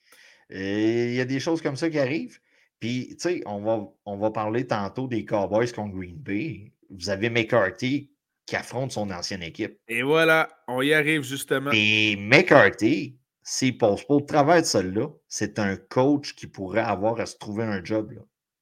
[0.49, 2.39] Il y a des choses comme ça qui arrivent.
[2.79, 6.71] Puis, tu sais, on va, on va parler tantôt des Cowboys contre Green Bay.
[6.89, 8.09] Vous avez McCarthy
[8.45, 9.77] qui affronte son ancienne équipe.
[9.87, 11.69] Et voilà, on y arrive justement.
[11.73, 17.19] Et McCarthy, s'il passe pas au travers de celle-là, c'est un coach qui pourrait avoir
[17.19, 18.11] à se trouver un job.
[18.11, 18.21] Là.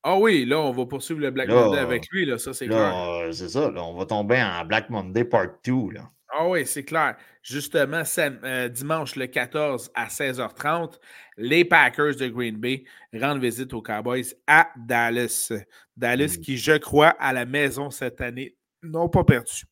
[0.10, 3.28] Ah oui, là, on va poursuivre le Black Monday avec lui, là, ça c'est clair.
[3.34, 5.96] C'est ça, là, on va tomber en Black Monday Part 2.
[5.96, 6.10] Là.
[6.30, 7.18] Ah oui, c'est clair.
[7.42, 11.00] Justement, euh, dimanche le 14 à 16h30,
[11.36, 15.52] les Packers de Green Bay rendent visite aux Cowboys à Dallas.
[15.98, 16.42] Dallas hmm.
[16.42, 19.66] qui, je crois, à la maison cette année, n'ont pas perdu.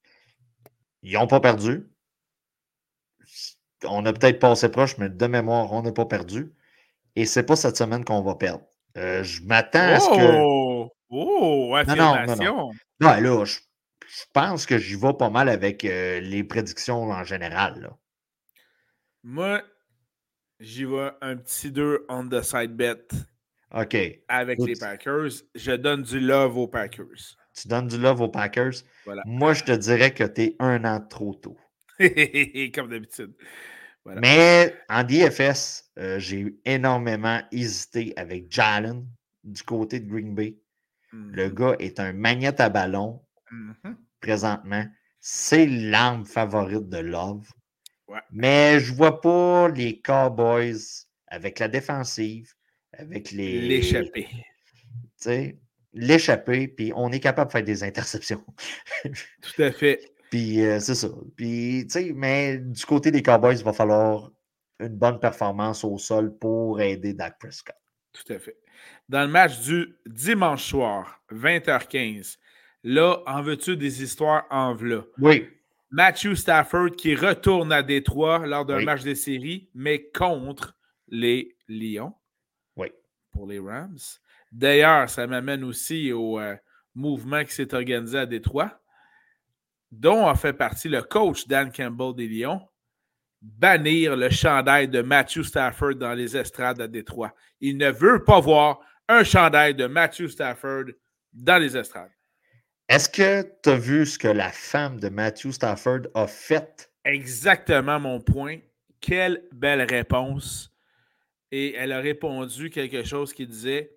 [1.04, 1.86] Ils n'ont pas perdu
[3.88, 6.54] on a peut-être passé proche, mais de mémoire, on n'a pas perdu.
[7.16, 8.64] Et c'est pas cette semaine qu'on va perdre.
[8.98, 10.38] Euh, je m'attends à ce que.
[10.42, 10.92] Oh!
[11.10, 12.36] oh affirmation!
[12.56, 13.40] Non, non, non.
[13.40, 13.60] là, je,
[14.34, 17.94] pense que j'y vais pas mal avec euh, les prédictions en général.
[19.24, 19.62] Moi,
[20.60, 23.08] j'y vais un petit 2 on the side bet.
[23.74, 23.98] OK.
[24.28, 25.32] Avec les Packers.
[25.54, 27.36] Je donne du love aux Packers.
[27.54, 28.84] Tu donnes du love aux Packers?
[29.26, 31.58] Moi, je te dirais que tu es un an trop tôt.
[32.00, 33.34] Comme d'habitude.
[34.06, 39.06] Mais en DFS, euh, j'ai énormément hésité avec Jalen
[39.44, 40.58] du côté de Green Bay.
[41.12, 41.54] Le mm-hmm.
[41.54, 43.96] gars est un magnète à ballon mm-hmm.
[44.22, 44.86] présentement.
[45.20, 47.48] C'est l'arme favorite de Love.
[48.32, 50.78] Mais je ne vois pas les Cowboys
[51.28, 52.54] avec la défensive,
[52.94, 53.62] avec les.
[53.62, 54.28] L'échapper.
[55.94, 58.44] L'échapper, puis on est capable de faire des interceptions.
[59.04, 60.15] Tout à fait.
[60.36, 61.08] Puis euh, c'est ça.
[61.38, 64.32] Puis, tu sais, mais du côté des Cowboys, il va falloir
[64.82, 67.78] une bonne performance au sol pour aider Dak Prescott.
[68.12, 68.58] Tout à fait.
[69.08, 72.36] Dans le match du dimanche soir, 20h15,
[72.84, 75.06] là, en veux-tu des histoires en v'là?
[75.20, 75.48] Oui.
[75.90, 80.76] Matthew Stafford qui retourne à Détroit lors d'un match des séries, mais contre
[81.08, 82.14] les Lions.
[82.76, 82.90] Oui.
[83.32, 83.96] Pour les Rams.
[84.52, 86.58] D'ailleurs, ça m'amène aussi au euh,
[86.94, 88.82] mouvement qui s'est organisé à Détroit
[90.00, 92.62] dont a fait partie le coach Dan Campbell des Lions,
[93.42, 97.34] bannir le chandail de Matthew Stafford dans les estrades à Détroit.
[97.62, 100.86] Il ne veut pas voir un chandail de Matthew Stafford
[101.34, 102.12] dans les estrades.
[102.90, 106.92] Est-ce que tu as vu ce que la femme de Matthew Stafford a fait?
[107.04, 108.60] Exactement mon point.
[109.00, 110.72] Quelle belle réponse.
[111.52, 113.96] Et elle a répondu quelque chose qui disait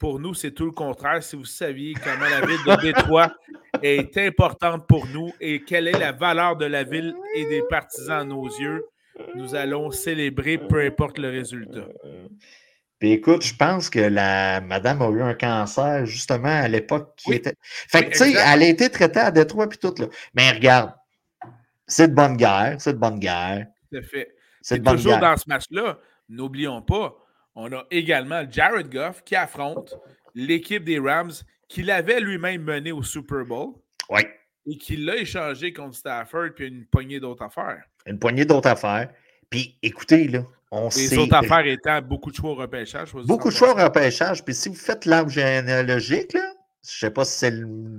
[0.00, 1.22] pour nous, c'est tout le contraire.
[1.22, 3.32] Si vous saviez comment la ville de Détroit
[3.82, 8.22] est importante pour nous et quelle est la valeur de la ville et des partisans
[8.22, 8.86] à nos yeux,
[9.36, 11.86] nous allons célébrer peu importe le résultat.
[12.98, 17.34] Puis écoute, je pense que la madame a eu un cancer justement à l'époque qui
[17.34, 17.54] était.
[17.62, 20.06] Fait que, tu sais, elle a été traitée à Détroit puis tout, là.
[20.34, 20.92] Mais regarde,
[21.86, 23.66] c'est de bonne guerre, c'est de bonne guerre.
[23.90, 24.34] Tout à fait.
[24.62, 25.98] C'est toujours dans ce match-là,
[26.28, 27.14] n'oublions pas,
[27.60, 29.94] on a également Jared Goff qui affronte
[30.34, 31.32] l'équipe des Rams
[31.68, 33.74] qu'il avait lui-même mené au Super Bowl.
[34.08, 34.22] Oui.
[34.66, 37.82] Et qu'il l'a échangé contre Stafford puis une poignée d'autres affaires.
[38.06, 39.10] Une poignée d'autres affaires.
[39.48, 43.12] Puis écoutez, là, on Les autres affaires étant beaucoup de choix au repêchage.
[43.12, 44.44] Beaucoup de choix au repêchage.
[44.44, 46.52] Puis si vous faites l'arbre généalogique, là,
[46.82, 47.46] je ne sais pas si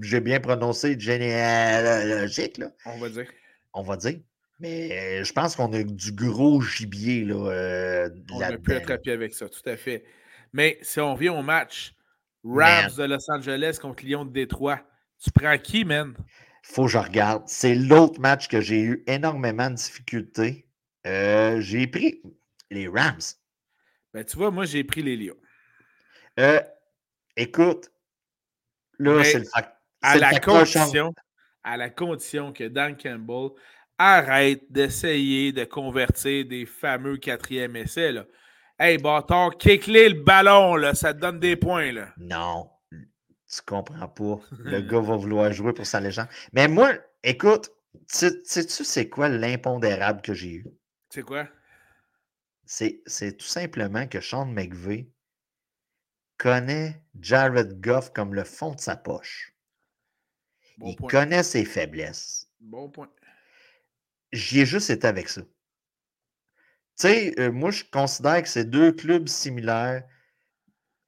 [0.01, 2.71] j'ai bien prononcé généalogique, là.
[2.85, 3.27] On va dire.
[3.73, 4.19] On va dire.
[4.61, 9.33] Mais je pense qu'on a du gros gibier là, euh, On a pu attraper avec
[9.33, 10.05] ça, tout à fait.
[10.53, 11.95] Mais si on vient au match
[12.43, 14.79] Rams de Los Angeles contre Lyon de Détroit,
[15.19, 16.13] tu prends qui, man?
[16.61, 17.43] Faut que je regarde.
[17.47, 20.67] C'est l'autre match que j'ai eu énormément de difficultés.
[21.07, 22.21] Euh, j'ai pris
[22.69, 23.19] les Rams.
[24.13, 25.37] Ben, tu vois, moi, j'ai pris les Lions.
[26.39, 26.61] Euh,
[27.35, 27.91] écoute,
[28.99, 29.45] là, c'est le.
[30.03, 31.13] À la, condition,
[31.63, 33.49] à la condition que Dan Campbell
[34.01, 38.11] arrête d'essayer de convertir des fameux quatrième essais.
[38.11, 38.25] Là.
[38.79, 41.91] Hey, bâtard, kick le ballon, là, ça te donne des points.
[41.91, 42.11] Là.
[42.17, 44.39] Non, tu comprends pas.
[44.59, 46.27] Le gars va vouloir jouer pour sa légende.
[46.51, 46.93] Mais moi,
[47.23, 47.69] écoute,
[48.07, 50.65] sais-tu c'est quoi l'impondérable que j'ai eu?
[51.09, 51.47] C'est quoi?
[52.65, 55.11] C'est tout simplement que Sean McVeigh
[56.37, 59.53] connaît Jared Goff comme le fond de sa poche.
[60.83, 62.47] Il connaît ses faiblesses.
[62.59, 63.09] Bon point
[64.31, 65.41] j'y ai juste été avec ça.
[65.41, 70.03] Tu sais, euh, moi, je considère que c'est deux clubs similaires.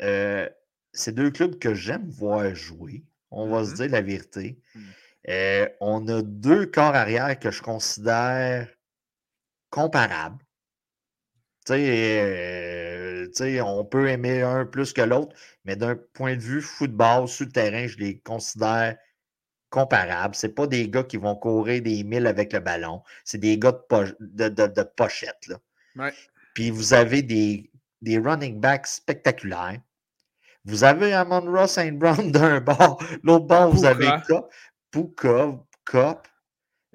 [0.01, 0.49] Euh,
[0.91, 3.03] c'est deux clubs que j'aime voir jouer.
[3.31, 4.59] On va se mmh dire la vérité.
[4.75, 4.81] Mmh.
[5.29, 8.67] Euh, on a deux corps arrière que je considère
[9.69, 10.43] comparables.
[11.65, 17.27] Tu sais, on peut aimer un plus que l'autre, mais d'un point de vue football,
[17.27, 18.97] sur le terrain, je les considère
[19.73, 20.35] comparables.
[20.35, 23.01] Ce pas des gars qui vont courir des milles avec le ballon.
[23.25, 23.73] C'est des gars
[24.19, 25.47] de, de, pochette.
[25.47, 26.11] Là.
[26.53, 27.71] Puis vous avez des,
[28.03, 29.79] des running backs spectaculaires.
[30.63, 33.03] Vous avez Amon Ross Saint Brown d'un bord.
[33.23, 34.09] L'autre bord, vous avez
[34.91, 36.27] Puka, Cop.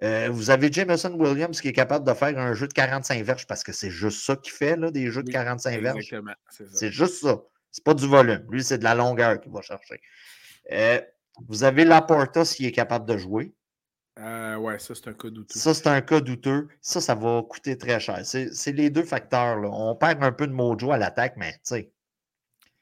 [0.05, 3.49] Euh, vous avez Jameson Williams qui est capable de faire un jeu de 45 verges
[3.49, 6.15] parce que c'est juste ça qu'il fait, là, des jeux de 45 verges.
[6.73, 7.43] C'est juste ça.
[7.73, 8.47] C'est pas du volume.
[8.49, 10.01] Lui, c'est de la longueur qu'il va chercher.
[10.71, 11.01] Euh,
[11.47, 13.53] vous avez Laporta s'il est capable de jouer.
[14.19, 15.59] Euh, ouais, ça, c'est un cas douteux.
[15.59, 16.69] Ça, c'est un cas douteux.
[16.81, 18.21] Ça, ça va coûter très cher.
[18.25, 19.61] C'est les deux facteurs.
[19.61, 19.69] Là.
[19.71, 21.93] On perd un peu de mojo à l'attaque, mais tu sais.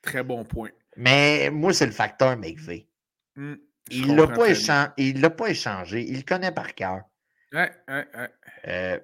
[0.01, 0.71] Très bon point.
[0.97, 2.89] Mais moi, c'est le facteur McVeigh.
[3.35, 3.57] Hmm,
[3.91, 6.07] il ne l'a pas, échangé, pas échangé.
[6.09, 7.03] Il le connaît par cœur.
[7.53, 8.31] Ouais, ouais, ouais.
[8.69, 8.99] Euh,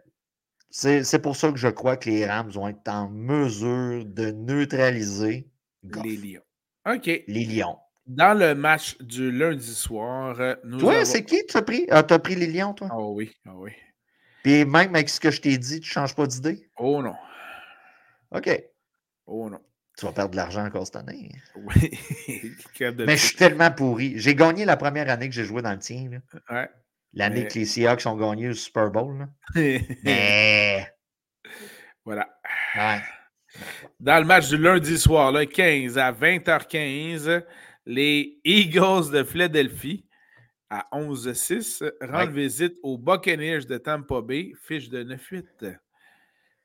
[0.70, 5.46] c'est pour ça que je crois que les Rams vont être en mesure de neutraliser
[5.82, 6.42] les Lions.
[6.86, 7.06] OK.
[7.06, 7.78] Les Lions.
[8.06, 11.86] Dans le match du lundi soir, euh, nous Toi, c'est qui tu as pris?
[11.90, 12.88] Ah, tu as pris les Lions, toi?
[12.92, 13.72] Oh oui, oh oui.
[14.42, 16.68] Puis même avec ce que je t'ai dit, tu ne changes pas d'idée?
[16.76, 17.14] Oh non.
[18.32, 18.62] OK.
[19.26, 19.60] Oh non.
[19.96, 21.30] Tu vas perdre de l'argent encore cette année.
[21.54, 21.98] Oui.
[22.80, 24.14] Mais je suis tellement pourri.
[24.16, 26.10] J'ai gagné la première année que j'ai joué dans le tien.
[26.50, 26.68] Ouais.
[27.12, 29.18] L'année que les Seahawks ont gagné le Super Bowl.
[29.18, 29.28] Là.
[30.02, 30.92] Mais.
[32.04, 32.28] Voilà.
[32.74, 33.00] Ouais.
[34.00, 37.44] Dans le match du lundi soir, le 15 à 20h15,
[37.86, 40.04] les Eagles de Philadelphie,
[40.70, 45.76] à 11-6, rendent visite aux Buccaneers de Tampa Bay, fiche de 9-8.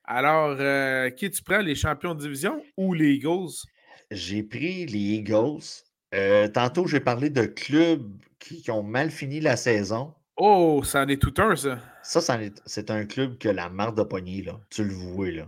[0.04, 3.66] Alors, euh, qui tu prends, les champions de division ou les Eagles?
[4.10, 5.84] J'ai pris les Eagles.
[6.14, 10.14] Euh, tantôt, j'ai parlé de clubs qui, ont mal fini la saison.
[10.38, 11.78] Oh, ça en est tout un, ça.
[12.02, 14.58] Ça, c'est un club que la marde de poignée, là.
[14.70, 15.46] Tu le vois, là.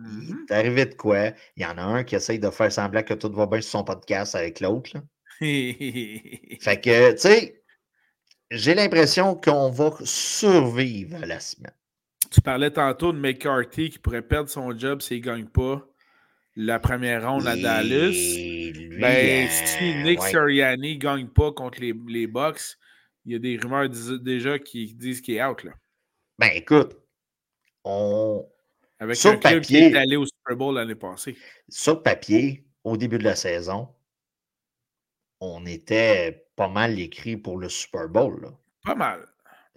[0.00, 1.32] Mmh T'es arrivé de quoi?
[1.56, 3.70] Il y en a un qui essaye de faire semblant que tout va bien sur
[3.72, 4.96] son podcast avec l'autre.
[5.40, 7.62] fait que, tu sais,
[8.50, 11.74] j'ai l'impression qu'on va survivre à la semaine.
[12.30, 15.86] Tu parlais tantôt de McCarthy qui pourrait perdre son job s'il ne gagne pas
[16.56, 18.12] la première ronde à Dallas.
[19.00, 22.76] ben, si Nick Sirianni ne gagne pas contre les, les Bucks,
[23.24, 23.88] il y a des rumeurs
[24.20, 25.62] déjà qui disent qu'il est out.
[25.64, 25.72] Là.
[26.38, 26.96] Ben écoute,
[27.84, 28.46] on,
[29.00, 31.36] avec sur un papier, qui est allé au Super Bowl l'année passée.
[31.68, 33.88] Sur papier, au début de la saison,
[35.40, 38.52] on était pas mal écrit pour le Super Bowl.
[38.84, 39.26] Pas mal.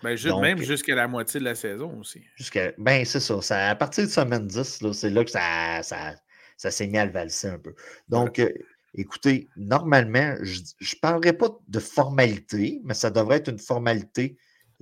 [0.03, 2.21] Ben, même jusqu'à la moitié de la saison aussi.
[2.36, 3.69] Jusqu'à, ben, c'est ça, ça.
[3.69, 6.13] À partir de semaine 10, c'est là que ça, ça,
[6.57, 7.74] ça s'est mis à le valser un peu.
[8.09, 8.51] Donc, euh,
[8.93, 14.38] écoutez, normalement, je ne parlerai pas de formalité, mais ça devrait être une formalité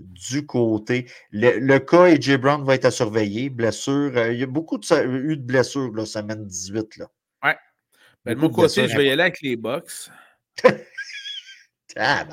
[0.07, 1.09] du côté.
[1.31, 3.49] Le, cas AJ Brown va être à surveiller.
[3.49, 4.11] Blessure.
[4.15, 6.97] Euh, il y a beaucoup de, eu de blessures la semaine 18.
[6.97, 7.07] Là.
[7.43, 7.57] Ouais.
[8.25, 10.09] Ben, de mon côté, je vais y aller avec les Bucks.
[11.95, 12.27] ah,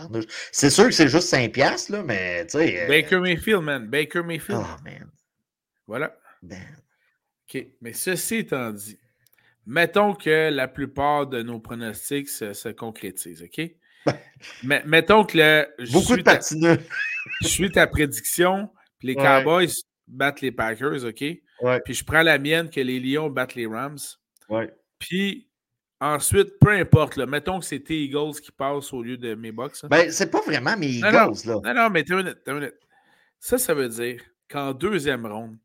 [0.53, 2.85] c'est sûr que c'est juste 5 piastres, là, mais tu sais.
[2.85, 3.87] Euh, Baker Mayfield, man.
[3.87, 4.63] Baker Mayfield.
[4.63, 5.11] Oh, man.
[5.87, 6.15] Voilà.
[6.43, 6.63] Ben.
[7.49, 7.67] OK.
[7.81, 8.99] Mais ceci étant dit,
[9.67, 13.71] mettons que la plupart de nos pronostics se, concrétisent, OK?
[14.63, 16.79] Mettons que le, Beaucoup de patineux.
[17.43, 19.73] Je suis ta prédiction, puis les Cowboys
[20.07, 21.25] battent les Packers, OK?
[21.85, 23.99] Puis je prends la mienne que les Lions battent les Rams.
[24.49, 24.73] Ouais.
[24.99, 25.49] Puis
[26.01, 29.53] ensuite, peu importe, là, mettons que c'est tes Eagles qui passent au lieu de mes
[29.53, 29.77] Bucks.
[29.83, 29.89] Hein.
[29.91, 31.61] Ben, c'est pas vraiment mes Eagles, là.
[31.65, 32.75] Non, non, mais t'as une minute,
[33.39, 35.57] Ça, ça veut dire qu'en deuxième ronde,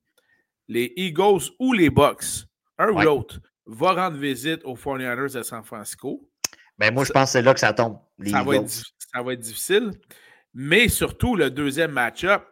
[0.67, 2.45] les Eagles ou les Bucks,
[2.77, 6.27] un ou l'autre, vont rendre visite aux 49ers de San Francisco.
[6.77, 7.99] Ben, moi, je pense que c'est là que ça tombe.
[8.25, 9.91] ça, va être, ça va être difficile.
[10.53, 12.43] Mais surtout, le deuxième match-up,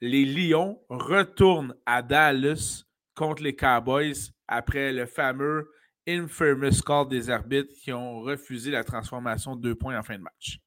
[0.00, 2.84] les Lions retournent à Dallas
[3.14, 5.70] contre les Cowboys après le fameux
[6.06, 10.22] infamous call des arbitres qui ont refusé la transformation de deux points en fin de
[10.22, 10.58] match.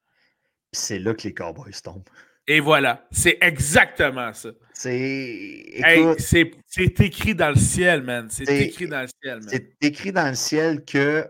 [0.72, 2.08] C'est là que les Cowboys tombent.
[2.48, 4.50] Et voilà, c'est exactement ça.
[4.74, 5.82] C'est.
[6.18, 8.28] c'est écrit dans le ciel, man.
[8.30, 9.48] C'est écrit dans le ciel, man.
[9.48, 11.28] C'est écrit dans le ciel que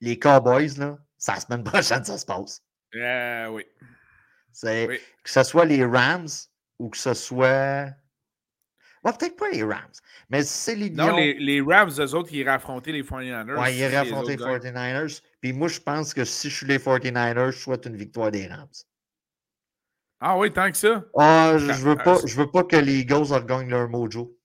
[0.00, 2.62] les Cowboys, là, ça la semaine prochaine, ça se passe.
[2.94, 3.64] Euh, oui.
[4.62, 6.28] Que ce soit les Rams
[6.78, 7.86] ou que ce soit.
[9.02, 9.92] peut-être pas les Rams,
[10.30, 13.60] mais c'est les Non, les, les, Rams, eux autres, ils iraient affronter les 49ers.
[13.60, 15.22] Oui, ils iraient affronter les 49ers.
[15.40, 18.46] Puis moi, je pense que si je suis les 49ers, je souhaite une victoire des
[18.46, 18.68] Rams.
[20.20, 21.04] Ah oui, tant que ça?
[21.18, 24.38] Ah, je veux pas, je veux pas que les Eagles regagnent leur mojo.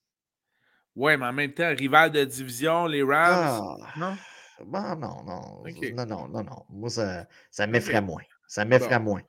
[0.95, 3.77] Oui, mais en même temps, rival de division, les Rams.
[3.85, 4.17] Ah, non?
[4.65, 5.63] non, non.
[5.93, 6.65] Non, non, non, non.
[6.69, 8.23] Moi, ça, ça m'effraie moins.
[8.47, 9.21] Ça m'effraie moins.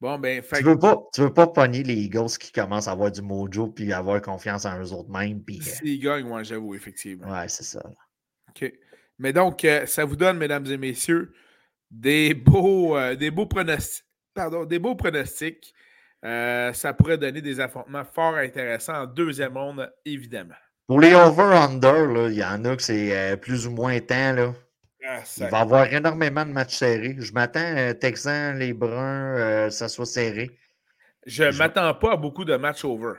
[0.00, 3.10] Bon, ben, tu, veux pas, tu veux pas pogner les Eagles qui commencent à avoir
[3.10, 5.42] du mojo puis avoir confiance en eux autres mêmes.
[5.42, 7.30] Puis, euh S'ils gagnent, moi, j'avoue, effectivement.
[7.30, 7.82] Ouais, c'est ça.
[8.48, 8.72] OK.
[9.18, 11.34] Mais donc, euh, ça vous donne, mesdames et messieurs,
[11.90, 14.06] des beaux, euh, des beaux pronostics.
[14.32, 15.74] Pardon, des beaux pronostics.
[16.22, 20.54] ça pourrait donner des affrontements fort intéressants en deuxième ronde, évidemment.
[20.86, 24.32] Pour les over-under, il y en a que c'est plus ou moins temps.
[24.32, 24.54] Là.
[25.06, 27.16] Ah, il va y avoir énormément de matchs serrés.
[27.18, 30.50] Je m'attends, euh, Texans, les Bruns, euh, ça soit serré.
[31.26, 33.14] Je ne m'attends pas à beaucoup de matchs over.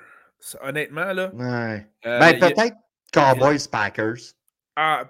[0.62, 1.32] Honnêtement, là.
[1.34, 1.88] Ouais.
[2.06, 2.76] Euh, ben, peut-être
[3.12, 4.34] Cowboys, Packers.
[4.76, 5.04] Ah,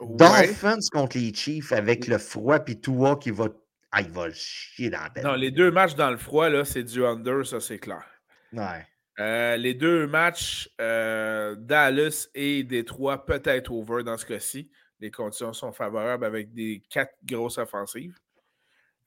[0.00, 3.46] Dolphins contre les Chiefs avec le froid puis Tua qui va.
[3.92, 5.24] Ah, il va chier dans la tête.
[5.24, 8.04] Non, les deux matchs dans le froid, là, c'est du under, ça, c'est clair.
[8.52, 8.86] Ouais.
[9.18, 16.24] Les deux matchs, Dallas et Détroit, peut-être over dans ce cas-ci les conditions sont favorables
[16.24, 18.18] avec des quatre grosses offensives.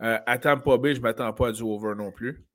[0.02, 2.46] Euh, à Tampa Bay, je ne m'attends pas à du over non plus.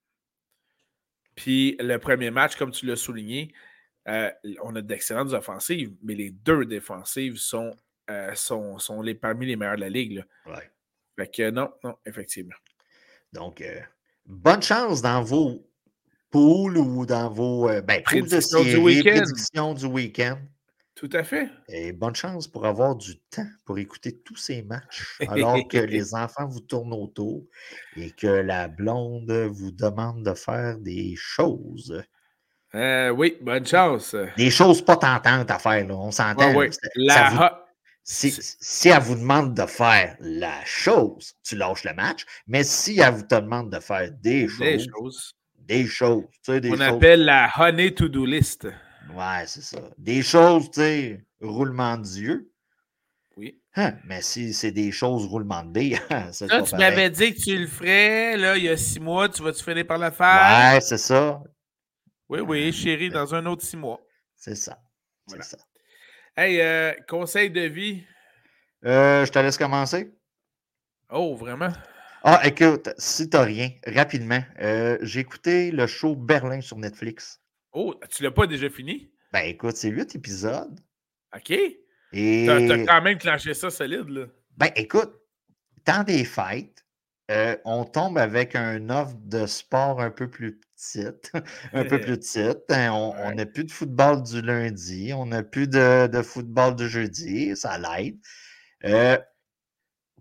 [1.34, 3.52] Puis le premier match, comme tu l'as souligné,
[4.08, 4.30] euh,
[4.62, 7.74] on a d'excellentes offensives, mais les deux défensives sont,
[8.10, 10.24] euh, sont, sont les, parmi les meilleures de la ligue.
[10.46, 10.70] Ouais.
[11.16, 12.54] Fait que non, non, effectivement.
[13.32, 13.80] Donc, euh,
[14.26, 15.66] bonne chance dans vos
[16.34, 19.74] poules ou dans vos ben, prédictions du week-end.
[19.74, 20.38] du week-end.
[20.96, 21.48] Tout à fait.
[21.68, 26.12] Et bonne chance pour avoir du temps pour écouter tous ces matchs, alors que les
[26.12, 27.44] enfants vous tournent autour
[27.96, 32.02] et que la blonde vous demande de faire des choses.
[32.74, 34.16] Euh, oui, bonne chance.
[34.36, 35.94] Des choses pas tentantes à faire, là.
[35.94, 36.52] on s'entend.
[38.02, 42.26] si, elle vous demande de faire la chose, tu lâches le match.
[42.48, 46.52] Mais si elle vous te demande de faire des choses, des choses, des choses, tu
[46.52, 48.68] sais, des on appelle la honey to-do list.
[49.12, 49.78] Ouais, c'est ça.
[49.98, 52.50] Des choses, tu sais, roulement d'yeux.
[53.36, 53.60] Oui.
[53.76, 55.98] Hein, mais si c'est des choses roulement de dés,
[56.32, 59.28] c'est Là, tu m'avais dit que tu le ferais, là, il y a six mois,
[59.28, 60.74] tu vas-tu finir par le faire?
[60.74, 61.42] Ouais, c'est ça.
[62.28, 64.00] Oui, oui, chérie, dans un autre six mois.
[64.36, 64.78] C'est ça.
[65.26, 65.58] C'est ça.
[66.36, 68.04] Hey, euh, conseil de vie?
[68.84, 70.12] Euh, je te laisse commencer.
[71.10, 71.72] Oh, vraiment?
[72.26, 77.42] Ah, écoute, si t'as rien, rapidement, euh, j'ai écouté le show Berlin sur Netflix.
[77.74, 79.10] Oh, tu l'as pas déjà fini?
[79.30, 80.80] Ben écoute, c'est huit épisodes.
[81.36, 81.50] OK.
[81.50, 82.44] Et...
[82.46, 84.24] T'as quand même clenché ça solide, là.
[84.56, 85.12] Ben écoute,
[85.84, 86.86] temps des fêtes,
[87.30, 91.30] euh, on tombe avec un offre de sport un peu plus petite.
[91.74, 92.70] un peu plus petite.
[92.70, 97.54] Hein, on n'a plus de football du lundi, on n'a plus de, football du jeudi,
[97.54, 98.16] ça l'aide.
[98.84, 99.18] Euh,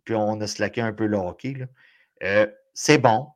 [0.03, 1.65] puis on a slacké un peu le hockey.
[2.23, 3.27] Euh, c'est bon.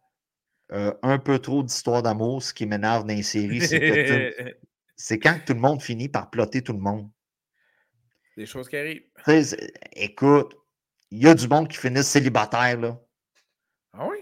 [0.72, 5.54] Euh, un peu trop d'histoires d'amour, ce qui m'énerve dans les séries, c'est quand tout
[5.54, 7.10] le monde finit par plotter tout le monde.
[8.36, 9.04] Des choses qui arrivent.
[9.94, 10.56] écoute,
[11.10, 13.00] il y a du monde qui finit célibataire, là.
[13.94, 14.18] Ah oui?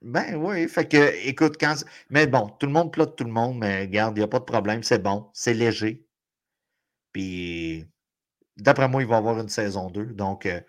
[0.00, 1.84] Ben oui, fait que, écoute, quand.
[2.10, 4.40] Mais bon, tout le monde plotte tout le monde, mais regarde, il n'y a pas
[4.40, 6.04] de problème, c'est bon, c'est léger.
[7.12, 7.86] Puis,
[8.56, 10.06] D'après moi, il va y avoir une saison 2.
[10.06, 10.60] Donc, euh,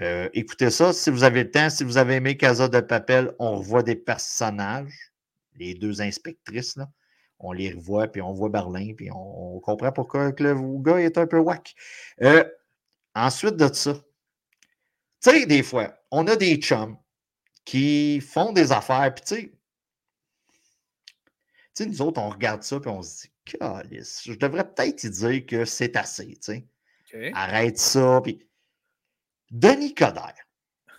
[0.00, 0.92] euh, écoutez ça.
[0.92, 3.96] Si vous avez le temps, si vous avez aimé Casa de Papel, on revoit des
[3.96, 5.12] personnages,
[5.56, 6.88] les deux inspectrices, là.
[7.38, 11.26] On les revoit, puis on voit Berlin, puis on, comprend pourquoi le gars est un
[11.26, 11.74] peu whack.
[12.22, 12.44] Euh,
[13.14, 13.92] ensuite de ça,
[15.22, 16.96] tu sais, des fois, on a des chums
[17.64, 19.52] qui font des affaires, puis tu sais,
[21.74, 25.04] tu sais, nous autres, on regarde ça, puis on se dit, Calice, je devrais peut-être
[25.04, 26.64] y dire que c'est assez, tu
[27.12, 27.32] sais.
[27.34, 28.46] Arrête ça, puis.
[29.50, 30.34] Denis Coderre.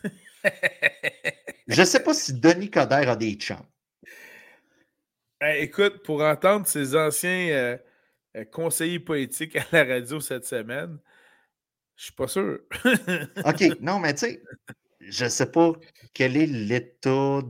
[1.67, 3.65] je ne sais pas si Denis Coderre a des chums.
[5.41, 7.77] écoute, pour entendre ses anciens euh,
[8.35, 10.97] euh, conseillers politiques à la radio cette semaine,
[11.95, 12.59] je suis pas sûr.
[13.45, 14.43] OK, non, mais tu sais,
[14.99, 15.73] je ne sais pas
[16.13, 17.41] quel est l'état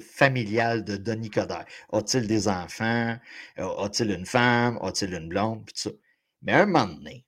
[0.00, 1.66] familial de Denis Coderre.
[1.92, 3.18] A-t-il des enfants?
[3.56, 4.78] A-t-il une femme?
[4.82, 5.68] A-t-il une blonde?
[5.74, 5.90] Ça.
[6.42, 7.24] Mais à un moment donné,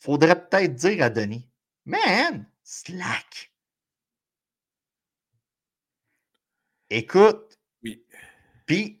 [0.00, 1.48] il faudrait peut-être dire à Denis,
[1.84, 3.52] man, slack.
[6.90, 7.58] Écoute.
[7.82, 8.04] Oui.
[8.66, 9.00] Puis,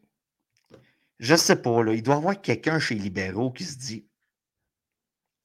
[1.18, 4.06] je sais pas, là, il doit y avoir quelqu'un chez les libéraux qui se dit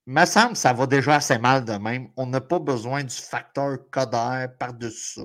[0.08, 2.10] me semble que ça va déjà assez mal de même.
[2.16, 5.24] On n'a pas besoin du facteur codeur par-dessus ça.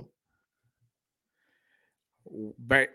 [2.59, 2.89] Ben,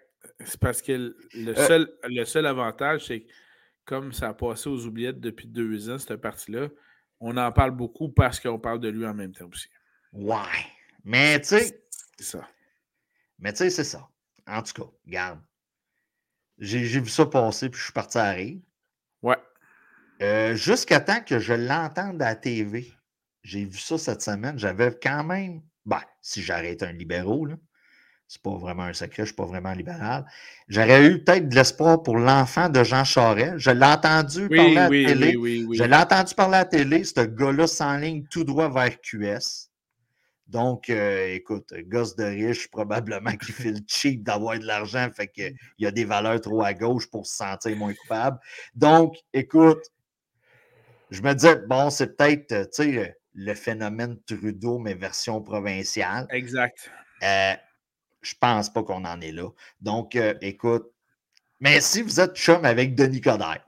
[0.44, 3.32] c'est parce que le euh seul, le seul avantage, c'est que
[3.86, 6.68] comme ça a passé aux oubliettes depuis deux ans, cette partie-là,
[7.20, 9.70] on en parle beaucoup parce qu'on parle de lui en même temps aussi.
[10.14, 10.66] Ouais.
[11.04, 11.84] Mais tu sais.
[12.18, 12.48] C'est ça.
[13.40, 14.08] Mais tu sais, c'est ça.
[14.48, 15.40] En tout cas, regarde.
[16.58, 18.60] J'ai vu ça passer, puis je suis parti à rire.
[19.22, 19.38] Ouais.
[20.22, 22.92] Euh, jusqu'à temps que je l'entende à la TV.
[23.44, 24.58] J'ai vu ça cette semaine.
[24.58, 25.62] J'avais quand même.
[25.86, 27.48] Ben, si j'arrête un libéraux,
[28.28, 30.26] c'est pas vraiment un secret, je suis pas vraiment libéral.
[30.68, 33.58] J'aurais eu peut-être de l'espoir pour l'enfant de Jean Charest.
[33.58, 35.32] Je l'ai entendu parler à la télé.
[35.74, 37.04] je l'ai entendu parler à la télé.
[37.06, 39.70] Ce gars-là s'enligne tout droit vers QS.
[40.48, 45.28] Donc, euh, écoute, gosse de riche, probablement qui fait le cheap d'avoir de l'argent, fait
[45.28, 48.40] qu'il y a des valeurs trop à gauche pour se sentir moins coupable.
[48.76, 49.84] Donc, écoute,
[51.12, 56.28] je me disais, bon, c'est peut-être, euh, tu sais, le phénomène Trudeau, mais version provinciale.
[56.32, 56.92] Exact.
[57.24, 57.54] Euh,
[58.28, 59.50] je pense pas qu'on en est là.
[59.82, 60.92] Donc, euh, écoute,
[61.60, 63.68] mais si vous êtes chum avec Denis Coderre,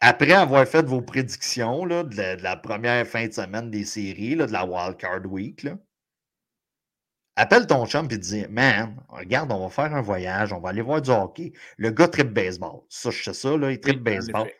[0.00, 4.46] après avoir fait vos prédictions là, de, la, première fin de semaine des séries, là,
[4.46, 5.76] de la Wildcard Week, là,
[7.36, 10.82] appelle ton chum et dis Man, regarde, on va faire un voyage, on va aller
[10.82, 11.52] voir du hockey.
[11.76, 12.80] Le gars tripe baseball.
[12.88, 14.50] Ça, je sais ça, là, il tripe baseball.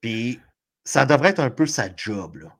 [0.00, 0.40] Puis
[0.84, 2.57] ça devrait être un peu sa job, là.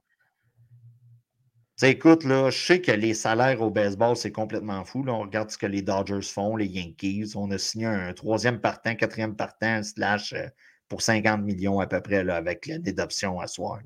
[1.79, 5.05] Sais, écoute, là, je sais que les salaires au baseball, c'est complètement fou.
[5.05, 5.13] Là.
[5.13, 7.35] On regarde ce que les Dodgers font, les Yankees.
[7.37, 10.49] On a signé un troisième partant, quatrième partant, slash euh,
[10.89, 13.79] pour 50 millions à peu près là, avec la dédoption à soir.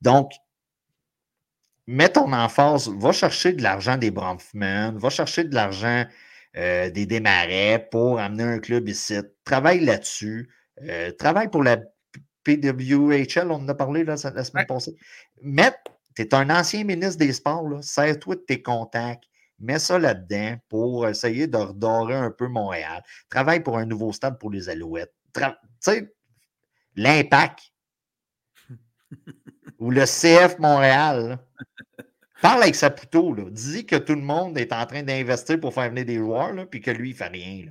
[0.00, 0.32] Donc,
[1.86, 6.06] mets ton emphase, va chercher de l'argent des Bronfman, va chercher de l'argent
[6.56, 9.14] euh, des Desmarais pour amener un club ici.
[9.44, 10.48] Travaille là-dessus.
[10.84, 11.76] Euh, travaille pour la
[12.44, 14.96] PWHL, on en a parlé la semaine passée.
[15.42, 15.72] Mais
[16.16, 19.24] tu es un ancien ministre des Sports, sers-toi de tes contacts,
[19.58, 23.02] mets ça là-dedans pour essayer de redorer un peu Montréal.
[23.28, 25.14] Travaille pour un nouveau stade pour les Alouettes.
[25.34, 25.42] Tu
[25.80, 26.14] sais,
[26.94, 27.60] l'impact.
[29.78, 31.38] ou le CF Montréal.
[32.42, 33.34] Parle avec Saputo.
[33.34, 33.44] Là.
[33.50, 36.80] Dis que tout le monde est en train d'investir pour faire venir des joueurs, puis
[36.80, 37.66] que lui, il ne fait rien.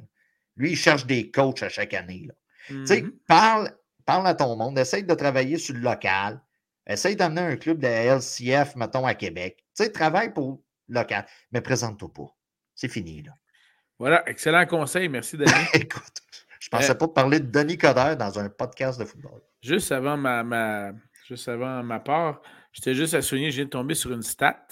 [0.55, 2.29] Lui, il cherche des coachs à chaque année.
[2.69, 3.11] Mm-hmm.
[3.27, 3.71] parle
[4.05, 6.39] Parle à ton monde, essaye de travailler sur le local.
[6.87, 9.57] Essaye d'amener un club de LCF, mettons, à Québec.
[9.75, 12.35] Tu sais, travaille pour local, mais présente-toi pas.
[12.75, 13.31] C'est fini, là.
[13.97, 15.07] Voilà, excellent conseil.
[15.09, 15.51] Merci, Denis.
[15.73, 16.21] Écoute,
[16.59, 19.41] je pensais euh, pas parler de Denis Coderre dans un podcast de football.
[19.61, 20.91] Juste avant ma,
[21.27, 24.67] juste avant ma part, j'étais juste à souligner, je viens de tomber sur une stat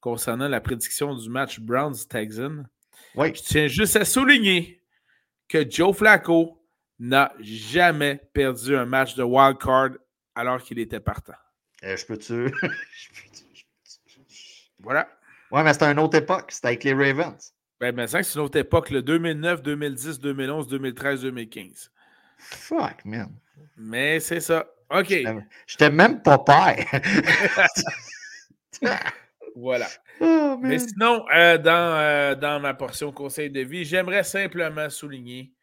[0.00, 2.66] concernant la prédiction du match Browns-Texans.
[3.14, 3.32] Oui.
[3.34, 4.82] Je tiens juste à souligner
[5.48, 6.60] que Joe Flacco
[6.98, 9.90] n'a jamais perdu un match de wild card
[10.34, 11.34] alors qu'il était partant.
[11.84, 12.52] Euh, je peux-tu?
[14.80, 15.08] voilà.
[15.50, 16.50] Ouais, mais c'était une autre époque.
[16.50, 17.54] C'était avec les Ravens.
[17.80, 21.90] Ben, ben c'est une autre époque, le 2009, 2010, 2011, 2013, 2015.
[22.38, 23.30] Fuck, man.
[23.76, 24.66] Mais c'est ça.
[24.90, 25.14] OK.
[25.66, 26.86] J'étais même pas père.
[29.56, 29.86] voilà.
[30.20, 35.53] Oh, mais sinon, euh, dans, euh, dans ma portion conseil de vie, j'aimerais simplement souligner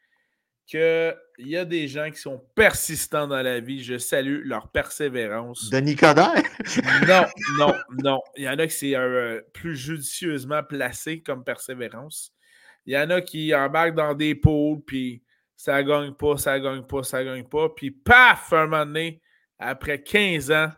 [0.66, 3.82] qu'il y a des gens qui sont persistants dans la vie.
[3.82, 5.70] Je salue leur persévérance.
[5.70, 6.42] Denis Coderre?
[7.08, 7.24] non,
[7.58, 8.20] non, non.
[8.36, 12.32] Il y en a qui c'est euh, plus judicieusement placé comme persévérance.
[12.86, 15.22] Il y en a qui embarquent dans des pôles, puis
[15.56, 17.68] ça gagne pas, ça gagne pas, ça gagne pas.
[17.68, 19.20] Puis paf, un moment donné,
[19.58, 20.70] après 15 ans,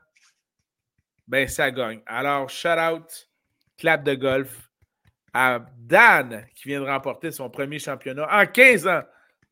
[1.27, 2.03] ben ça gagne.
[2.07, 3.29] Alors, shout out,
[3.79, 4.71] clap de golf
[5.33, 9.03] à Dan qui vient de remporter son premier championnat en 15 ans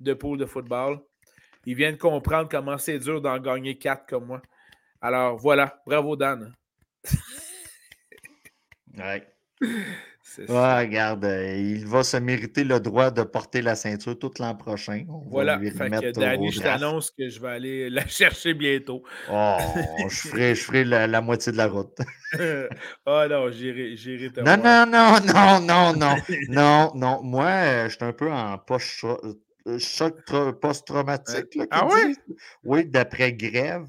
[0.03, 1.01] de pool de football.
[1.65, 4.43] Il vient de comprendre comment c'est dur d'en gagner 4 comme moi.
[5.01, 6.53] Alors voilà, bravo Dan.
[8.99, 9.27] ouais.
[10.49, 14.55] Ouais, regarde, euh, il va se mériter le droit de porter la ceinture tout l'an
[14.55, 15.05] prochain.
[15.27, 19.03] voilà, fait que Danny, je t'annonce que je vais aller la chercher bientôt.
[19.31, 19.59] Oh,
[20.09, 21.99] je ferai, je ferai la, moitié de la route.
[23.07, 26.17] oh non, j'irai te non, non, non, non, non, non,
[26.49, 27.23] non, non.
[27.23, 29.05] Moi, euh, je suis un peu en poche
[29.79, 30.17] choc
[30.61, 31.59] post-traumatique.
[31.71, 32.17] Ah oui?
[32.65, 33.87] Oui, d'après grève,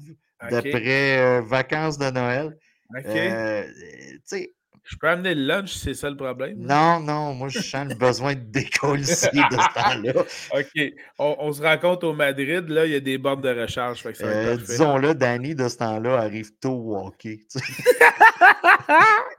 [0.50, 2.56] d'après vacances de Noël.
[2.96, 3.04] OK.
[3.04, 4.54] tu sais,
[4.84, 6.58] je peux amener le lunch, c'est ça le problème?
[6.58, 9.28] Non, non, moi je sens le besoin de décoller de ce
[9.74, 10.24] temps-là.
[10.52, 10.92] OK.
[11.18, 14.04] On, se rencontre au Madrid, là, il y a des bornes de recharge.
[14.20, 17.40] Euh, disons-le, Danny de ce temps-là arrive tôt au hockey.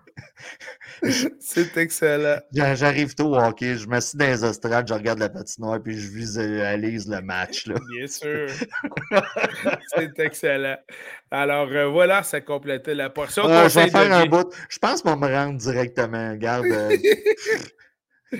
[1.40, 2.40] C'est excellent.
[2.52, 6.10] J'arrive tôt au hockey, je m'assieds dans les estrades, je regarde la patinoire, puis je
[6.10, 7.68] visualise le match.
[7.68, 7.76] Là.
[7.90, 8.48] Bien sûr.
[9.96, 10.78] C'est excellent.
[11.32, 13.44] Alors euh, voilà, ça complétait la portion.
[13.44, 14.54] je vais faire un bout.
[14.70, 16.36] Je pense qu'on me rendre directement.
[16.36, 16.66] Garde.
[16.66, 16.98] Euh,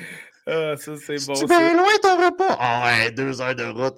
[0.48, 1.34] ah, ça, c'est bon.
[1.34, 2.58] Tu vas loin ton repas?
[2.60, 3.98] Ah ouais, deux heures de route.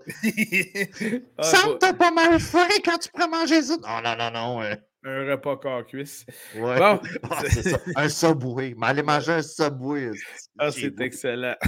[1.38, 3.76] ah, ça me t'a pas mal faim quand tu pourrais manger ça.
[3.78, 4.78] Non, non, non, non.
[5.04, 6.26] Un repas corps cuisse.
[6.56, 6.80] Ouais.
[6.80, 7.00] Bon.
[7.30, 7.80] Ah, c'est ça.
[7.96, 8.76] Un subway.
[8.78, 10.12] Mais allez manger un subway.
[10.58, 11.56] Ah, c'est excellent.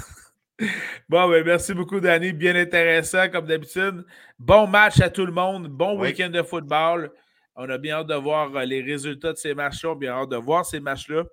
[1.08, 2.34] Bon, ben merci beaucoup, Danny.
[2.34, 4.06] Bien intéressant, comme d'habitude.
[4.38, 5.70] Bon match à tout le monde.
[5.70, 7.12] Bon week-end de football.
[7.56, 9.96] On a bien hâte de voir euh, les résultats de ces matchs-là.
[9.96, 11.24] Bien hâte de voir ces matchs-là.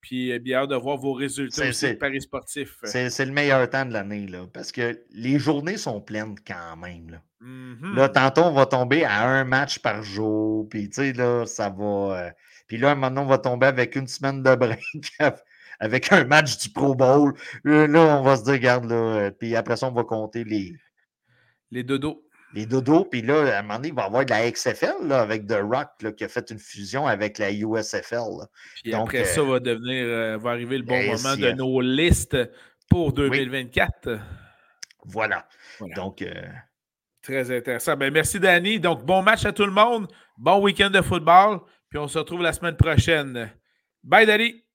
[0.00, 2.78] Puis euh, bien hâte de voir vos résultats aussi de Paris sportif.
[2.84, 4.46] C'est le meilleur temps de l'année, là.
[4.52, 7.10] Parce que les journées sont pleines quand même.
[7.10, 7.22] Là.
[7.40, 8.12] Là, mm-hmm.
[8.12, 10.68] tantôt, on va tomber à un match par jour.
[10.68, 11.84] Puis, tu sais, là, ça va.
[11.84, 12.30] Euh,
[12.66, 14.80] puis là, maintenant, on va tomber avec une semaine de break,
[15.80, 17.34] avec un match du Pro Bowl.
[17.64, 18.96] Là, on va se dire, regarde, là.
[18.96, 20.74] Euh, puis après ça, on va compter les.
[21.70, 22.25] Les dodos.
[22.54, 23.04] Les dodos.
[23.04, 25.46] Puis là, à un moment donné, il va y avoir de la XFL, là, avec
[25.46, 28.46] The Rock, là, qui a fait une fusion avec la USFL.
[28.82, 30.38] Puis après ça, euh, va devenir.
[30.38, 32.36] va arriver le bon moment de nos listes
[32.88, 34.18] pour 2024.
[35.04, 35.46] Voilà.
[35.94, 36.24] Donc.
[37.22, 37.96] Très intéressant.
[37.96, 38.78] Ben, merci, Danny.
[38.78, 40.06] Donc, bon match à tout le monde.
[40.36, 41.58] Bon week-end de football.
[41.90, 43.50] Puis on se retrouve la semaine prochaine.
[44.04, 44.65] Bye, Danny.